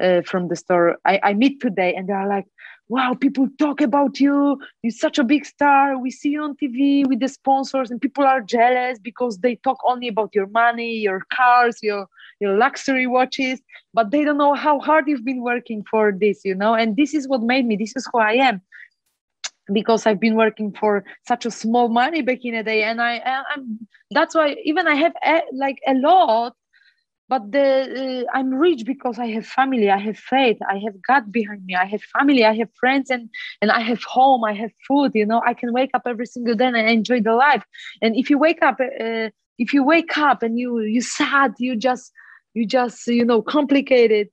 uh, 0.00 0.22
from 0.22 0.48
the 0.48 0.56
store 0.56 0.96
I, 1.04 1.20
I 1.22 1.34
meet 1.34 1.60
today 1.60 1.94
and 1.94 2.08
they're 2.08 2.26
like 2.26 2.46
wow, 2.92 3.14
people 3.14 3.48
talk 3.58 3.80
about 3.80 4.20
you. 4.20 4.58
You're 4.82 4.90
such 4.90 5.18
a 5.18 5.24
big 5.24 5.46
star. 5.46 5.98
We 5.98 6.10
see 6.10 6.28
you 6.30 6.42
on 6.42 6.56
TV 6.56 7.08
with 7.08 7.20
the 7.20 7.28
sponsors, 7.28 7.90
and 7.90 7.98
people 7.98 8.24
are 8.24 8.42
jealous 8.42 8.98
because 8.98 9.38
they 9.38 9.56
talk 9.56 9.78
only 9.86 10.08
about 10.08 10.34
your 10.34 10.46
money, 10.48 10.92
your 10.96 11.22
cars, 11.32 11.78
your 11.82 12.06
your 12.40 12.56
luxury 12.58 13.06
watches, 13.06 13.62
but 13.94 14.10
they 14.10 14.24
don't 14.24 14.36
know 14.36 14.52
how 14.52 14.78
hard 14.78 15.08
you've 15.08 15.24
been 15.24 15.42
working 15.42 15.84
for 15.90 16.12
this, 16.12 16.44
you 16.44 16.54
know. 16.54 16.74
And 16.74 16.96
this 16.96 17.14
is 17.14 17.26
what 17.28 17.42
made 17.42 17.66
me. 17.66 17.76
This 17.76 17.94
is 17.96 18.06
who 18.12 18.18
I 18.18 18.32
am 18.32 18.60
because 19.72 20.06
I've 20.06 20.20
been 20.20 20.36
working 20.36 20.72
for 20.72 21.04
such 21.26 21.46
a 21.46 21.50
small 21.50 21.88
money 21.88 22.22
back 22.22 22.44
in 22.44 22.54
the 22.54 22.62
day, 22.62 22.82
and 22.84 23.00
I, 23.00 23.42
I'm 23.54 23.86
that's 24.10 24.34
why 24.34 24.56
even 24.64 24.86
I 24.86 24.94
have 24.94 25.12
a, 25.24 25.42
like 25.52 25.78
a 25.86 25.94
lot 25.94 26.54
but 27.32 27.50
the 27.50 27.68
uh, 28.28 28.36
i'm 28.36 28.50
rich 28.52 28.82
because 28.84 29.18
i 29.18 29.26
have 29.26 29.46
family 29.46 29.88
i 29.90 29.98
have 29.98 30.18
faith 30.18 30.58
i 30.68 30.76
have 30.84 30.94
god 31.08 31.32
behind 31.32 31.64
me 31.64 31.74
i 31.74 31.86
have 31.92 32.02
family 32.16 32.44
i 32.44 32.54
have 32.60 32.68
friends 32.78 33.10
and 33.10 33.30
and 33.60 33.70
i 33.70 33.80
have 33.90 34.02
home 34.04 34.44
i 34.44 34.52
have 34.52 34.72
food 34.86 35.10
you 35.14 35.26
know 35.30 35.40
i 35.46 35.54
can 35.54 35.72
wake 35.72 35.90
up 35.94 36.02
every 36.06 36.26
single 36.26 36.54
day 36.54 36.66
and 36.66 36.76
enjoy 36.76 37.20
the 37.20 37.34
life. 37.34 37.64
And 38.02 38.16
if 38.16 38.28
you 38.30 38.38
wake 38.38 38.62
up 38.62 38.78
uh, 38.80 39.28
if 39.58 39.72
you 39.72 39.82
wake 39.84 40.16
up 40.18 40.42
and 40.42 40.58
you 40.58 40.80
you 40.80 41.00
sad 41.00 41.52
you 41.58 41.76
just 41.88 42.12
you 42.54 42.66
just 42.66 43.06
you 43.06 43.24
know 43.24 43.40
complicated 43.56 44.28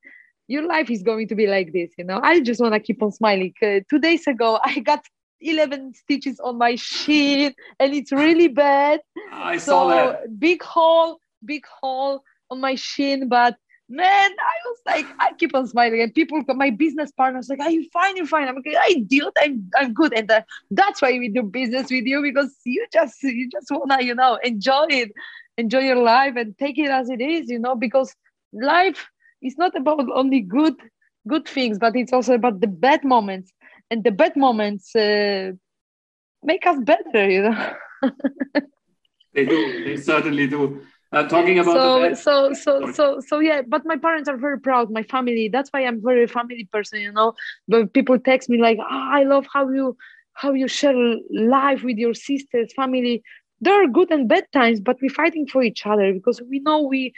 your 0.47 0.65
life 0.73 0.89
is 0.89 1.03
going 1.03 1.27
to 1.27 1.35
be 1.35 1.47
like 1.47 1.71
this 1.73 1.91
you 1.97 2.03
know. 2.03 2.19
I 2.23 2.41
just 2.41 2.59
want 2.59 2.73
to 2.73 2.79
keep 2.79 3.03
on 3.03 3.11
smiling 3.11 3.53
uh, 3.61 3.79
two 3.89 3.99
days 3.99 4.27
ago 4.27 4.59
i 4.71 4.79
got 4.79 5.01
11 5.41 5.93
stitches 5.93 6.39
on 6.39 6.57
my 6.57 6.75
shin 6.75 7.53
and 7.79 7.93
it's 7.93 8.11
really 8.11 8.47
bad 8.47 8.99
i 9.31 9.57
so 9.57 9.71
saw 9.71 9.87
that 9.87 10.39
big 10.39 10.61
hole 10.61 11.19
big 11.45 11.63
hole 11.81 12.23
on 12.49 12.59
my 12.59 12.75
shin, 12.75 13.27
but 13.27 13.55
man, 13.87 14.31
I 14.31 14.67
was 14.67 14.77
like, 14.85 15.05
I 15.19 15.33
keep 15.33 15.55
on 15.55 15.67
smiling, 15.67 16.01
and 16.01 16.13
people, 16.13 16.41
my 16.47 16.69
business 16.69 17.11
partners, 17.11 17.49
like, 17.49 17.59
are 17.59 17.71
you 17.71 17.87
fine? 17.91 18.17
You're 18.17 18.27
fine. 18.27 18.47
I'm 18.47 18.55
like, 18.55 18.75
I 18.77 19.03
deal, 19.07 19.31
I'm, 19.39 19.69
I'm 19.77 19.93
good, 19.93 20.13
and 20.13 20.29
uh, 20.29 20.41
that's 20.71 21.01
why 21.01 21.17
we 21.17 21.29
do 21.29 21.43
business 21.43 21.89
with 21.89 22.05
you 22.05 22.21
because 22.21 22.55
you 22.65 22.85
just, 22.91 23.21
you 23.23 23.49
just 23.49 23.67
wanna, 23.71 24.03
you 24.03 24.15
know, 24.15 24.37
enjoy 24.43 24.85
it, 24.89 25.11
enjoy 25.57 25.79
your 25.79 26.01
life, 26.01 26.35
and 26.35 26.57
take 26.57 26.77
it 26.77 26.89
as 26.89 27.09
it 27.09 27.21
is, 27.21 27.49
you 27.49 27.59
know, 27.59 27.75
because 27.75 28.15
life 28.53 29.07
is 29.41 29.57
not 29.57 29.75
about 29.75 30.05
only 30.13 30.41
good, 30.41 30.75
good 31.27 31.47
things, 31.47 31.79
but 31.79 31.95
it's 31.95 32.13
also 32.13 32.33
about 32.33 32.61
the 32.61 32.67
bad 32.67 33.03
moments, 33.03 33.51
and 33.91 34.03
the 34.03 34.11
bad 34.11 34.35
moments 34.35 34.95
uh, 34.95 35.51
make 36.43 36.65
us 36.65 36.77
better, 36.83 37.29
you 37.29 37.41
know. 37.43 37.73
they 39.33 39.45
do. 39.45 39.83
They 39.83 39.97
certainly 39.97 40.47
do. 40.47 40.81
Uh, 41.11 41.27
talking 41.27 41.57
about 41.57 41.73
so 41.73 42.13
so 42.13 42.53
so 42.53 42.91
so 42.91 43.19
so 43.19 43.39
yeah 43.39 43.63
but 43.67 43.81
my 43.83 43.97
parents 43.97 44.29
are 44.29 44.37
very 44.37 44.59
proud 44.59 44.91
my 44.91 45.01
family 45.01 45.49
that's 45.51 45.71
why 45.71 45.83
i'm 45.83 45.99
very 46.03 46.27
family 46.27 46.69
person 46.71 47.01
you 47.01 47.11
know 47.11 47.33
but 47.67 47.91
people 47.93 48.19
text 48.19 48.47
me 48.47 48.61
like 48.61 48.77
oh, 48.79 49.09
i 49.11 49.23
love 49.23 49.43
how 49.51 49.67
you 49.69 49.97
how 50.33 50.53
you 50.53 50.67
share 50.67 50.93
life 51.31 51.81
with 51.81 51.97
your 51.97 52.13
sisters 52.13 52.71
family 52.75 53.23
there 53.59 53.83
are 53.83 53.87
good 53.87 54.11
and 54.11 54.29
bad 54.29 54.45
times 54.53 54.79
but 54.79 54.97
we're 55.01 55.09
fighting 55.09 55.47
for 55.47 55.63
each 55.63 55.83
other 55.83 56.13
because 56.13 56.43
we 56.47 56.59
know 56.59 56.79
we 56.79 57.11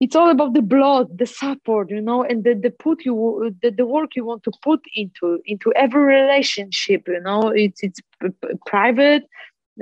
it's 0.00 0.14
all 0.14 0.30
about 0.30 0.54
the 0.54 0.62
blood 0.62 1.18
the 1.18 1.26
support 1.26 1.90
you 1.90 2.00
know 2.00 2.22
and 2.22 2.44
the, 2.44 2.54
the 2.54 2.70
put 2.70 3.04
you 3.04 3.54
the, 3.62 3.70
the 3.70 3.86
work 3.86 4.14
you 4.14 4.24
want 4.24 4.42
to 4.44 4.52
put 4.62 4.80
into 4.94 5.40
into 5.44 5.72
every 5.74 6.02
relationship 6.02 7.02
you 7.08 7.20
know. 7.20 7.48
It's 7.48 7.82
it's 7.82 8.00
private 8.66 9.24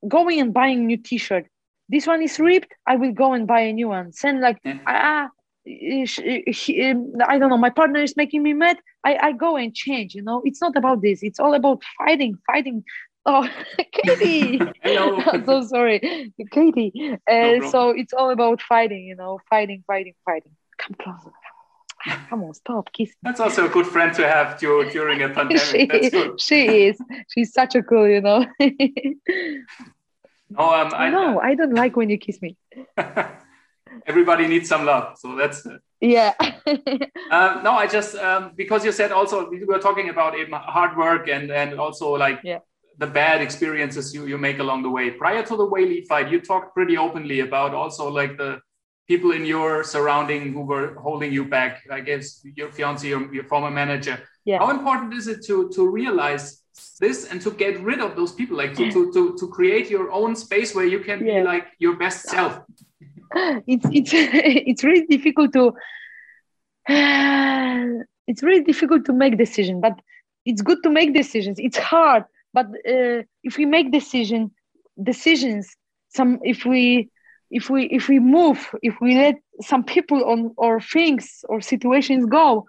going 0.07 0.39
and 0.39 0.53
buying 0.53 0.87
new 0.87 0.99
t-shirt. 1.09 1.45
This 1.89 2.07
one 2.07 2.21
is 2.21 2.39
ripped 2.39 2.73
i 2.91 2.95
will 2.95 3.15
go 3.23 3.33
and 3.33 3.45
buy 3.53 3.61
a 3.69 3.73
new 3.73 3.89
one. 3.89 4.13
Send 4.13 4.39
like 4.39 4.59
yeah. 4.63 4.79
ah 4.87 5.27
he, 5.67 6.89
um, 6.89 7.13
I 7.25 7.37
don't 7.37 7.49
know, 7.49 7.57
my 7.57 7.69
partner 7.69 8.01
is 8.01 8.15
making 8.15 8.43
me 8.43 8.53
mad. 8.53 8.77
I, 9.03 9.17
I 9.21 9.31
go 9.33 9.57
and 9.57 9.73
change, 9.73 10.15
you 10.15 10.21
know. 10.21 10.41
It's 10.45 10.61
not 10.61 10.75
about 10.75 11.01
this. 11.01 11.23
It's 11.23 11.39
all 11.39 11.53
about 11.53 11.83
fighting, 11.97 12.37
fighting. 12.47 12.83
Oh, 13.25 13.47
Katie. 13.91 14.61
Hello. 14.81 15.17
I'm 15.17 15.45
so 15.45 15.61
sorry, 15.63 16.33
Katie. 16.51 16.93
Uh, 17.29 17.57
no 17.59 17.69
so 17.71 17.89
it's 17.89 18.13
all 18.13 18.29
about 18.29 18.61
fighting, 18.61 19.03
you 19.03 19.15
know, 19.15 19.39
fighting, 19.49 19.83
fighting, 19.85 20.13
fighting. 20.25 20.53
Come 20.77 20.95
closer. 21.01 21.31
Come 22.29 22.43
on, 22.43 22.53
stop, 22.53 22.93
kiss 22.93 23.09
me. 23.09 23.15
That's 23.23 23.39
also 23.41 23.65
a 23.65 23.69
good 23.69 23.87
friend 23.87 24.13
to 24.15 24.27
have 24.27 24.59
during 24.59 25.23
a 25.23 25.29
pandemic. 25.35 25.61
she, 25.61 25.85
That's 25.87 26.09
good. 26.09 26.39
she 26.39 26.85
is. 26.85 26.97
She's 27.33 27.51
such 27.51 27.75
a 27.75 27.83
cool, 27.83 28.07
you 28.07 28.21
know. 28.21 28.45
No, 30.49 30.73
um, 30.73 30.93
I 30.93 31.09
no, 31.09 31.41
I 31.41 31.55
don't 31.55 31.73
like 31.73 31.97
when 31.97 32.09
you 32.09 32.17
kiss 32.17 32.41
me. 32.41 32.55
Everybody 34.05 34.47
needs 34.47 34.69
some 34.69 34.85
love, 34.85 35.17
so 35.17 35.35
that's 35.35 35.65
it. 35.65 35.81
Yeah. 35.99 36.33
um, 37.31 37.63
no, 37.63 37.73
I 37.73 37.87
just 37.87 38.15
um, 38.15 38.51
because 38.55 38.85
you 38.85 38.91
said 38.91 39.11
also 39.11 39.49
we 39.49 39.63
were 39.63 39.79
talking 39.79 40.09
about 40.09 40.35
hard 40.51 40.97
work 40.97 41.27
and 41.27 41.51
and 41.51 41.79
also 41.79 42.11
like 42.11 42.39
yeah. 42.43 42.59
the 42.97 43.07
bad 43.07 43.41
experiences 43.41 44.13
you 44.13 44.25
you 44.25 44.37
make 44.37 44.59
along 44.59 44.83
the 44.83 44.89
way. 44.89 45.11
Prior 45.11 45.43
to 45.43 45.55
the 45.57 45.67
Weili 45.67 46.05
fight, 46.07 46.29
you 46.29 46.39
talked 46.39 46.73
pretty 46.73 46.97
openly 46.97 47.39
about 47.39 47.73
also 47.73 48.09
like 48.09 48.37
the 48.37 48.59
people 49.07 49.31
in 49.31 49.45
your 49.45 49.83
surrounding 49.83 50.53
who 50.53 50.61
were 50.61 50.95
holding 50.95 51.31
you 51.31 51.45
back. 51.45 51.83
I 51.89 52.01
guess 52.01 52.45
your 52.55 52.71
fiance, 52.71 53.07
your, 53.07 53.33
your 53.33 53.45
former 53.45 53.71
manager. 53.71 54.19
Yeah. 54.45 54.59
How 54.59 54.69
important 54.69 55.13
is 55.13 55.27
it 55.27 55.43
to 55.47 55.69
to 55.69 55.89
realize 55.89 56.61
this 56.99 57.31
and 57.31 57.41
to 57.41 57.51
get 57.51 57.79
rid 57.81 57.99
of 58.01 58.15
those 58.15 58.31
people 58.33 58.55
like 58.57 58.75
to 58.75 58.91
to 58.91 59.11
to, 59.13 59.35
to 59.39 59.47
create 59.47 59.89
your 59.89 60.11
own 60.11 60.35
space 60.35 60.75
where 60.75 60.85
you 60.85 60.99
can 60.99 61.25
yeah. 61.25 61.39
be 61.39 61.45
like 61.45 61.65
your 61.79 61.95
best 61.97 62.29
self 62.29 62.61
it's 63.67 63.85
it's 63.91 64.11
it's 64.69 64.83
really 64.83 65.05
difficult 65.07 65.53
to 65.53 65.73
it's 68.27 68.43
really 68.43 68.63
difficult 68.63 69.05
to 69.05 69.13
make 69.13 69.37
decision 69.37 69.81
but 69.81 69.99
it's 70.45 70.61
good 70.61 70.81
to 70.83 70.89
make 70.89 71.13
decisions. 71.13 71.59
It's 71.59 71.77
hard 71.77 72.23
but 72.53 72.67
uh, 72.67 73.23
if 73.43 73.57
we 73.57 73.65
make 73.65 73.91
decision 73.91 74.51
decisions 75.03 75.75
some 76.09 76.39
if 76.43 76.65
we 76.65 77.09
if 77.51 77.69
we 77.69 77.83
if 77.85 78.07
we 78.07 78.19
move 78.19 78.59
if 78.81 78.95
we 79.01 79.15
let 79.15 79.35
some 79.61 79.83
people 79.83 80.23
on 80.25 80.53
or 80.57 80.79
things 80.81 81.43
or 81.49 81.61
situations 81.61 82.25
go 82.25 82.65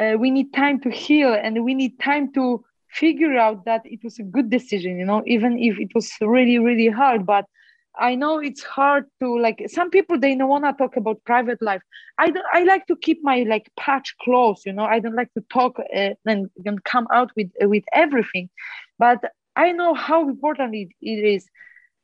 uh, 0.00 0.14
we 0.18 0.30
need 0.30 0.52
time 0.52 0.80
to 0.80 0.90
heal 0.90 1.32
and 1.32 1.64
we 1.64 1.74
need 1.74 1.98
time 2.00 2.32
to 2.32 2.62
figure 2.90 3.36
out 3.36 3.64
that 3.64 3.82
it 3.84 4.00
was 4.04 4.18
a 4.18 4.22
good 4.22 4.50
decision 4.50 4.98
you 4.98 5.04
know 5.04 5.22
even 5.26 5.58
if 5.58 5.78
it 5.78 5.90
was 5.94 6.12
really 6.20 6.58
really 6.58 6.88
hard 6.88 7.24
but 7.26 7.46
i 7.98 8.14
know 8.14 8.38
it's 8.38 8.62
hard 8.62 9.04
to 9.20 9.38
like 9.38 9.62
some 9.68 9.90
people 9.90 10.18
they 10.18 10.34
don't 10.34 10.48
want 10.48 10.64
to 10.64 10.72
talk 10.72 10.96
about 10.96 11.22
private 11.24 11.60
life. 11.62 11.82
I 12.18 12.30
don't 12.30 12.46
i 12.52 12.62
like 12.64 12.86
to 12.86 12.96
keep 12.96 13.18
my 13.22 13.44
like 13.48 13.70
patch 13.78 14.14
close 14.22 14.64
you 14.66 14.72
know? 14.72 14.84
I 14.84 14.98
don't 15.00 15.14
like 15.14 15.32
to 15.34 15.44
talk 15.50 15.78
uh, 15.78 16.10
and, 16.26 16.50
and 16.64 16.84
come 16.84 17.06
out 17.12 17.30
with 17.36 17.50
uh, 17.62 17.68
with 17.68 17.84
everything. 17.92 18.48
But 18.98 19.20
i 19.56 19.72
know 19.72 19.94
how 19.94 20.28
important 20.28 20.74
it, 20.74 20.88
it 21.00 21.24
is. 21.34 21.48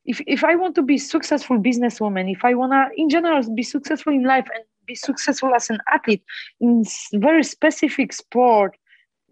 If, 0.05 0.21
if 0.27 0.43
i 0.45 0.55
want 0.57 0.75
to 0.77 0.83
be 0.83 0.99
successful 0.99 1.59
businesswoman 1.59 2.31
if 2.31 2.45
i 2.45 2.55
want 2.55 2.73
to 2.73 2.89
in 3.01 3.09
general 3.09 3.41
be 3.55 3.63
successful 3.63 4.13
in 4.13 4.25
life 4.25 4.49
and 4.55 4.65
be 4.87 4.97
successful 4.97 5.55
as 5.55 5.71
an 5.71 5.79
athlete 5.93 6.25
in 6.61 6.85
very 7.15 7.45
specific 7.45 8.13
sport 8.13 8.77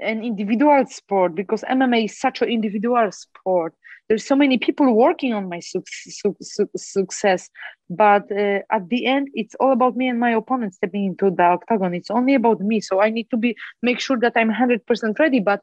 an 0.01 0.23
individual 0.23 0.85
sport 0.87 1.35
because 1.35 1.63
MMA 1.63 2.07
is 2.07 2.19
such 2.19 2.43
an 2.43 2.49
individual 2.49 3.11
sport. 3.13 3.75
There's 4.11 4.27
so 4.27 4.37
many 4.37 4.59
people 4.59 4.93
working 4.97 5.33
on 5.35 5.49
my 5.49 5.61
su- 5.61 5.85
su- 5.87 6.37
su- 6.43 6.71
success, 6.77 7.49
but 7.89 8.31
uh, 8.33 8.61
at 8.73 8.89
the 8.91 9.07
end, 9.07 9.29
it's 9.35 9.55
all 9.61 9.73
about 9.73 9.97
me 9.97 10.09
and 10.09 10.21
my 10.21 10.33
opponent 10.33 10.75
stepping 10.75 11.05
into 11.07 11.31
the 11.31 11.45
octagon. 11.45 11.95
It's 11.95 12.11
only 12.11 12.35
about 12.35 12.61
me, 12.61 12.81
so 12.81 13.01
I 13.01 13.11
need 13.11 13.31
to 13.31 13.39
be 13.39 13.57
make 13.83 14.01
sure 14.01 14.19
that 14.21 14.35
I'm 14.37 14.51
hundred 14.51 14.85
percent 14.87 15.19
ready. 15.21 15.41
But 15.41 15.63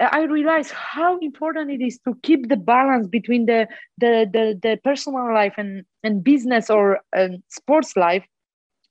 I 0.00 0.22
realize 0.22 0.70
how 0.70 1.18
important 1.18 1.70
it 1.70 1.82
is 1.82 1.98
to 2.06 2.16
keep 2.22 2.48
the 2.48 2.56
balance 2.56 3.06
between 3.08 3.46
the 3.46 3.68
the 3.98 4.28
the, 4.32 4.58
the 4.62 4.80
personal 4.84 5.32
life 5.34 5.54
and 5.58 5.84
and 6.04 6.24
business 6.24 6.70
or 6.70 7.00
sports 7.48 7.96
life 7.96 8.24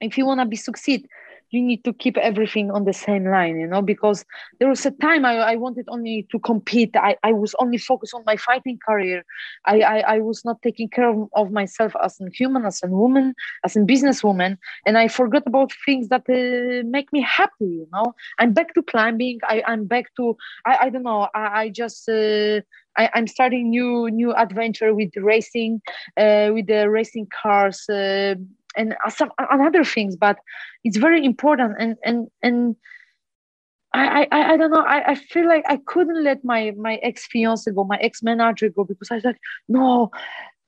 if 0.01 0.17
you 0.17 0.25
want 0.25 0.39
to 0.41 0.45
be 0.45 0.55
succeed 0.55 1.07
you 1.51 1.61
need 1.61 1.83
to 1.83 1.93
keep 1.93 2.17
everything 2.17 2.71
on 2.71 2.85
the 2.85 2.93
same 2.93 3.25
line 3.25 3.59
you 3.59 3.67
know 3.67 3.81
because 3.81 4.25
there 4.59 4.69
was 4.69 4.85
a 4.85 4.91
time 4.91 5.25
i, 5.25 5.35
I 5.35 5.55
wanted 5.55 5.85
only 5.89 6.27
to 6.31 6.39
compete. 6.39 6.95
I, 6.95 7.15
I 7.23 7.31
was 7.31 7.55
only 7.59 7.77
focused 7.77 8.13
on 8.13 8.23
my 8.25 8.37
fighting 8.37 8.79
career. 8.87 9.23
I 9.65 9.81
i, 9.81 9.97
I 10.15 10.19
was 10.19 10.43
not 10.45 10.61
taking 10.61 10.89
care 10.89 11.09
of, 11.09 11.29
of, 11.33 11.51
myself 11.51 11.93
as 12.03 12.19
a 12.19 12.29
human 12.29 12.65
as 12.65 12.81
a 12.83 12.87
woman 12.87 13.33
as 13.63 13.75
a 13.75 13.79
businesswoman. 13.79 14.57
And 14.85 14.97
i 14.97 15.07
forgot 15.07 15.43
about 15.45 15.71
things 15.85 16.09
that 16.09 16.23
uh, 16.29 16.87
make 16.87 17.11
me 17.13 17.21
happy 17.21 17.71
you 17.81 17.87
know. 17.91 18.13
I'm 18.39 18.53
back 18.53 18.73
to 18.75 18.81
climbing. 18.83 19.39
I, 19.43 19.63
i'm 19.67 19.85
back 19.85 20.05
to 20.17 20.37
i, 20.65 20.77
I 20.85 20.89
don't 20.89 21.03
know. 21.03 21.27
I, 21.33 21.45
I 21.61 21.69
just 21.69 22.09
uh, 22.09 22.61
I, 22.97 23.09
am 23.13 23.27
starting 23.27 23.69
new 23.69 24.09
new 24.09 24.33
adventure 24.33 24.93
with 24.93 25.11
racing, 25.17 25.81
uh, 26.17 26.49
with 26.53 26.67
the 26.67 26.89
racing 26.89 27.27
cars, 27.41 27.87
uh, 27.89 28.35
and 28.77 28.95
some 29.09 29.31
and 29.37 29.61
other 29.61 29.83
things 29.83 30.15
but 30.15 30.37
it's 30.83 30.97
very 30.97 31.23
important 31.25 31.75
and 31.79 31.95
and 32.03 32.27
and 32.41 32.75
I, 33.93 34.27
I, 34.31 34.53
I 34.53 34.57
don't 34.57 34.71
know. 34.71 34.83
I, 34.85 35.11
I 35.11 35.15
feel 35.15 35.47
like 35.47 35.63
I 35.67 35.77
couldn't 35.87 36.23
let 36.23 36.43
my, 36.43 36.71
my 36.77 36.95
ex 36.95 37.25
fiance 37.25 37.71
go, 37.71 37.83
my 37.83 37.97
ex 37.97 38.21
manager 38.21 38.69
go, 38.69 38.83
because 38.83 39.09
I 39.09 39.15
was 39.15 39.23
like, 39.23 39.39
no, 39.67 40.11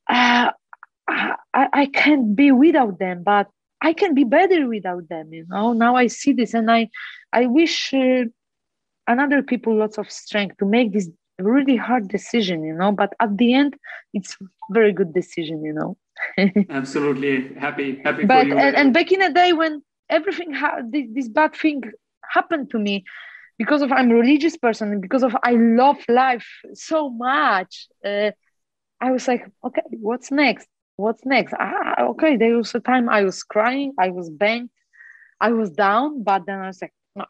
uh, 0.10 0.52
I, 1.08 1.36
I 1.54 1.86
can't 1.88 2.36
be 2.36 2.52
without 2.52 2.98
them, 3.00 3.24
but 3.24 3.48
I 3.82 3.94
can 3.94 4.14
be 4.14 4.24
better 4.24 4.68
without 4.68 5.08
them. 5.10 5.34
You 5.34 5.46
know, 5.50 5.74
now 5.74 5.96
I 5.96 6.08
see 6.08 6.34
this, 6.34 6.54
and 6.54 6.72
I, 6.72 6.90
I 7.34 7.46
wish 7.46 7.94
uh, 7.94 8.26
another 9.08 9.42
people 9.42 9.76
lots 9.76 9.98
of 9.98 10.12
strength 10.12 10.58
to 10.58 10.66
make 10.66 10.94
this 10.94 11.10
really 11.40 11.76
hard 11.76 12.08
decision. 12.08 12.64
You 12.64 12.74
know, 12.74 12.92
but 12.92 13.14
at 13.20 13.38
the 13.38 13.54
end, 13.54 13.76
it's 14.14 14.38
very 14.72 14.94
good 14.94 15.14
decision. 15.14 15.64
You 15.64 15.74
know. 15.74 15.98
Absolutely 16.70 17.54
happy, 17.56 18.02
happy 18.04 18.26
but, 18.26 18.44
for 18.44 18.48
you. 18.48 18.58
And, 18.58 18.76
and 18.76 18.94
back 18.94 19.12
in 19.12 19.20
the 19.20 19.32
day 19.32 19.54
when 19.54 19.82
everything, 20.10 20.54
ha- 20.54 20.82
this, 20.86 21.06
this 21.14 21.28
bad 21.30 21.56
thing 21.56 21.82
happened 22.30 22.70
to 22.72 22.80
me, 22.80 23.06
because 23.58 23.82
of 23.82 23.92
I'm 23.92 24.12
a 24.12 24.16
religious 24.16 24.58
person 24.58 24.92
and 24.92 25.02
because 25.02 25.24
of 25.24 25.36
I 25.44 25.54
love 25.54 25.98
life 26.08 26.48
so 26.74 27.10
much, 27.10 27.88
uh, 28.06 28.32
I 29.02 29.12
was 29.12 29.28
like, 29.28 29.50
okay, 29.64 29.82
what's 29.92 30.32
next? 30.32 30.68
What's 30.96 31.24
next? 31.26 31.54
Ah, 31.58 32.04
okay, 32.12 32.36
there 32.36 32.58
was 32.58 32.74
a 32.76 32.80
time 32.80 33.10
I 33.10 33.24
was 33.24 33.44
crying, 33.44 33.94
I 33.98 34.10
was 34.10 34.30
banged, 34.30 34.70
I 35.40 35.52
was 35.52 35.70
down, 35.72 36.24
but 36.24 36.46
then 36.46 36.60
I 36.60 36.68
was 36.68 36.82
like, 36.82 36.94
no, 37.16 37.26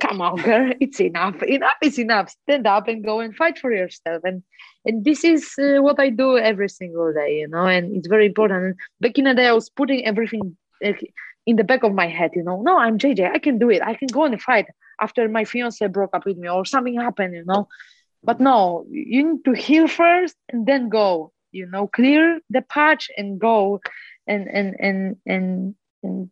come 0.00 0.20
on 0.20 0.36
girl 0.36 0.72
it's 0.80 1.00
enough. 1.00 1.42
Enough 1.42 1.76
is 1.82 1.98
enough. 1.98 2.30
Stand 2.30 2.66
up 2.66 2.88
and 2.88 3.04
go 3.04 3.20
and 3.20 3.34
fight 3.34 3.58
for 3.58 3.72
yourself. 3.72 4.22
And 4.24 4.42
and 4.84 5.04
this 5.04 5.24
is 5.24 5.52
uh, 5.58 5.82
what 5.82 5.98
i 5.98 6.10
do 6.10 6.38
every 6.38 6.68
single 6.68 7.12
day 7.12 7.38
you 7.40 7.48
know 7.48 7.66
and 7.66 7.96
it's 7.96 8.08
very 8.08 8.26
important. 8.26 8.76
Back 9.00 9.18
in 9.18 9.24
the 9.24 9.34
day 9.34 9.46
i 9.46 9.52
was 9.52 9.70
putting 9.70 10.04
everything 10.06 10.56
in 10.80 11.56
the 11.56 11.64
back 11.64 11.82
of 11.82 11.94
my 11.94 12.06
head 12.06 12.32
you 12.34 12.42
know. 12.42 12.62
No 12.62 12.78
i'm 12.78 12.98
jj 12.98 13.30
i 13.30 13.38
can 13.38 13.58
do 13.58 13.70
it. 13.70 13.82
I 13.82 13.94
can 13.94 14.08
go 14.08 14.24
and 14.24 14.40
fight 14.40 14.66
after 15.00 15.28
my 15.28 15.44
fiance 15.44 15.86
broke 15.88 16.14
up 16.14 16.24
with 16.24 16.38
me 16.38 16.48
or 16.48 16.64
something 16.64 17.00
happened 17.00 17.34
you 17.34 17.44
know. 17.44 17.68
But 18.22 18.40
no 18.40 18.86
you 18.90 19.32
need 19.32 19.44
to 19.44 19.52
heal 19.52 19.88
first 19.88 20.36
and 20.50 20.66
then 20.66 20.88
go 20.88 21.32
you 21.52 21.66
know 21.66 21.86
clear 21.86 22.40
the 22.50 22.62
patch 22.62 23.10
and 23.16 23.40
go 23.40 23.80
and 24.26 24.48
and 24.48 24.76
and 24.80 25.16
and, 25.26 25.74
and 26.02 26.30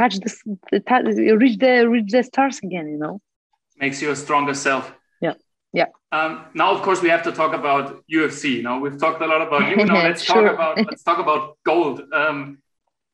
touch 0.00 0.14
the, 0.24 0.32
the 0.72 1.36
reach 1.42 1.56
the 1.64 1.74
reach 1.92 2.10
the 2.14 2.22
stars 2.30 2.58
again 2.66 2.86
you 2.92 2.98
know 3.04 3.14
makes 3.84 3.98
you 4.02 4.08
a 4.16 4.18
stronger 4.24 4.54
self 4.68 4.84
yeah 5.26 5.34
yeah 5.80 5.88
um, 6.16 6.32
now 6.60 6.68
of 6.74 6.80
course 6.86 7.00
we 7.06 7.10
have 7.16 7.24
to 7.28 7.32
talk 7.40 7.52
about 7.60 7.84
ufc 8.18 8.44
now 8.68 8.74
we've 8.82 8.98
talked 9.04 9.20
a 9.26 9.28
lot 9.32 9.42
about 9.46 9.62
you 9.70 9.76
now 9.90 10.02
let's 10.08 10.22
sure. 10.22 10.42
talk 10.42 10.54
about 10.54 10.74
let's 10.88 11.04
talk 11.08 11.18
about 11.26 11.42
gold 11.70 11.96
um, 12.20 12.40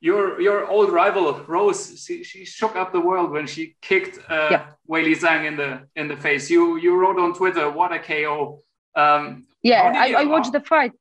your 0.01 0.41
your 0.41 0.59
old 0.69 0.91
rival 1.01 1.27
Rose, 1.47 1.81
she, 2.05 2.23
she, 2.23 2.45
shook 2.45 2.77
up 2.77 2.93
the 2.93 3.01
world 3.01 3.31
when 3.37 3.47
she 3.47 3.77
kicked 3.81 4.19
uh, 4.31 4.49
yeah. 4.53 4.67
Weili 4.91 5.17
Zhang 5.23 5.47
in 5.47 5.57
the 5.57 5.71
in 6.01 6.07
the 6.07 6.17
face. 6.17 6.51
You 6.51 6.77
you 6.77 6.95
wrote 7.01 7.19
on 7.19 7.35
Twitter, 7.35 7.71
"What 7.71 7.91
a 7.93 7.99
KO!" 7.99 8.63
Um, 8.95 9.47
yeah, 9.63 9.83
I, 10.05 10.23
I 10.23 10.25
watched 10.25 10.53
the 10.53 10.61
fight. 10.61 10.93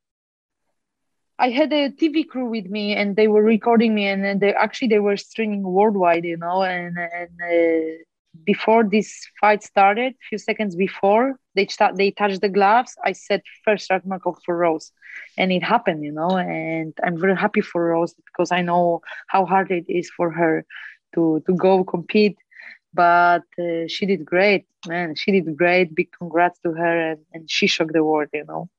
I 1.40 1.50
had 1.50 1.72
a 1.74 1.90
TV 1.92 2.24
crew 2.24 2.50
with 2.50 2.66
me, 2.68 2.96
and 2.96 3.16
they 3.16 3.28
were 3.28 3.44
recording 3.44 3.94
me, 3.96 4.08
and 4.08 4.40
they 4.40 4.54
actually 4.54 4.88
they 4.90 5.00
were 5.00 5.18
streaming 5.18 5.64
worldwide, 5.64 6.24
you 6.26 6.38
know. 6.38 6.64
And 6.64 6.98
and 6.98 7.30
uh, 7.54 8.04
before 8.46 8.84
this 8.84 9.10
fight 9.40 9.64
started, 9.64 10.14
a 10.14 10.26
few 10.30 10.38
seconds 10.38 10.76
before 10.76 11.38
they 11.56 11.66
start, 11.68 11.98
they 11.98 12.12
touched 12.12 12.42
the 12.42 12.50
gloves. 12.50 12.96
I 13.04 13.12
said 13.14 13.42
first 13.64 13.86
start 13.86 14.06
knockout 14.06 14.40
for 14.46 14.58
Rose, 14.58 14.92
and 15.38 15.52
it 15.52 15.64
happened, 15.64 16.04
you 16.04 16.12
know. 16.12 16.38
And 16.38 16.94
I'm 17.04 17.20
very 17.20 17.36
happy 17.36 17.62
for 17.62 17.86
Rose 17.92 18.14
because 18.28 18.52
I 18.52 18.62
know 18.62 19.02
how 19.28 19.46
hard 19.46 19.72
it 19.72 19.86
is 19.90 20.10
for 20.16 20.32
her 20.32 20.66
to 21.16 21.42
to 21.46 21.54
go 21.56 21.84
compete. 21.84 22.38
But 22.94 23.44
uh, 23.60 23.88
she 23.88 24.06
did 24.06 24.26
great, 24.26 24.66
man. 24.88 25.16
She 25.16 25.32
did 25.32 25.56
great. 25.58 25.96
Big 25.96 26.10
congrats 26.18 26.60
to 26.62 26.72
her, 26.74 27.12
and, 27.12 27.20
and 27.34 27.50
she 27.50 27.68
shocked 27.68 27.94
the 27.94 28.04
world, 28.04 28.30
you 28.34 28.46
know 28.46 28.70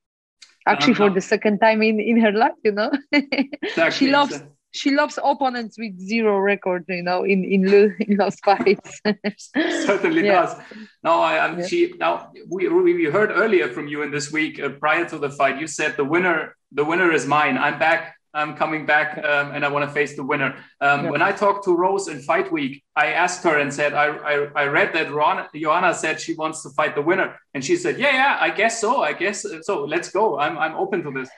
actually 0.66 0.94
for 0.94 1.10
the 1.10 1.20
second 1.20 1.58
time 1.58 1.82
in 1.82 2.00
in 2.00 2.20
her 2.20 2.32
life 2.32 2.58
you 2.64 2.72
know 2.72 2.90
exactly. 3.12 3.90
she 3.92 4.10
loves 4.10 4.42
she 4.72 4.90
loves 4.90 5.18
opponents 5.22 5.78
with 5.78 5.98
zero 5.98 6.38
record 6.38 6.84
you 6.88 7.02
know 7.02 7.24
in 7.24 7.44
in, 7.44 7.66
in 8.00 8.16
those 8.16 8.36
fights 8.44 9.00
certainly 9.86 10.24
yeah. 10.24 10.42
does 10.42 10.56
no 11.02 11.20
i 11.20 11.34
am 11.44 11.58
yeah. 11.58 11.66
she 11.66 11.92
now 11.98 12.30
we, 12.48 12.68
we 12.68 13.04
heard 13.04 13.30
earlier 13.30 13.68
from 13.68 13.88
you 13.88 14.02
in 14.02 14.10
this 14.10 14.32
week 14.32 14.60
uh, 14.60 14.68
prior 14.70 15.08
to 15.08 15.18
the 15.18 15.30
fight 15.30 15.60
you 15.60 15.66
said 15.66 15.96
the 15.96 16.04
winner 16.04 16.56
the 16.72 16.84
winner 16.84 17.10
is 17.12 17.26
mine 17.26 17.56
i'm 17.56 17.78
back 17.78 18.15
I'm 18.36 18.54
coming 18.54 18.84
back 18.84 19.16
um, 19.24 19.52
and 19.54 19.64
I 19.64 19.68
want 19.68 19.84
to 19.88 19.90
face 19.90 20.14
the 20.14 20.22
winner. 20.22 20.50
Um, 20.80 21.04
yeah. 21.04 21.10
When 21.10 21.22
I 21.22 21.32
talked 21.32 21.64
to 21.64 21.74
Rose 21.74 22.08
in 22.08 22.20
Fight 22.20 22.52
Week, 22.52 22.84
I 22.94 23.06
asked 23.24 23.42
her 23.44 23.58
and 23.58 23.72
said, 23.72 23.94
I, 23.94 24.06
I, 24.32 24.34
I 24.54 24.64
read 24.66 24.92
that 24.92 25.10
Ron, 25.10 25.46
Joanna 25.54 25.94
said 25.94 26.20
she 26.20 26.34
wants 26.34 26.62
to 26.64 26.70
fight 26.70 26.94
the 26.94 27.02
winner. 27.02 27.28
And 27.54 27.64
she 27.64 27.76
said, 27.76 27.98
Yeah, 27.98 28.12
yeah, 28.12 28.38
I 28.38 28.50
guess 28.50 28.80
so. 28.80 29.02
I 29.02 29.14
guess 29.14 29.46
so. 29.62 29.84
Let's 29.84 30.10
go. 30.10 30.38
I'm, 30.38 30.58
I'm 30.58 30.74
open 30.74 31.02
to 31.04 31.10
this. 31.10 31.30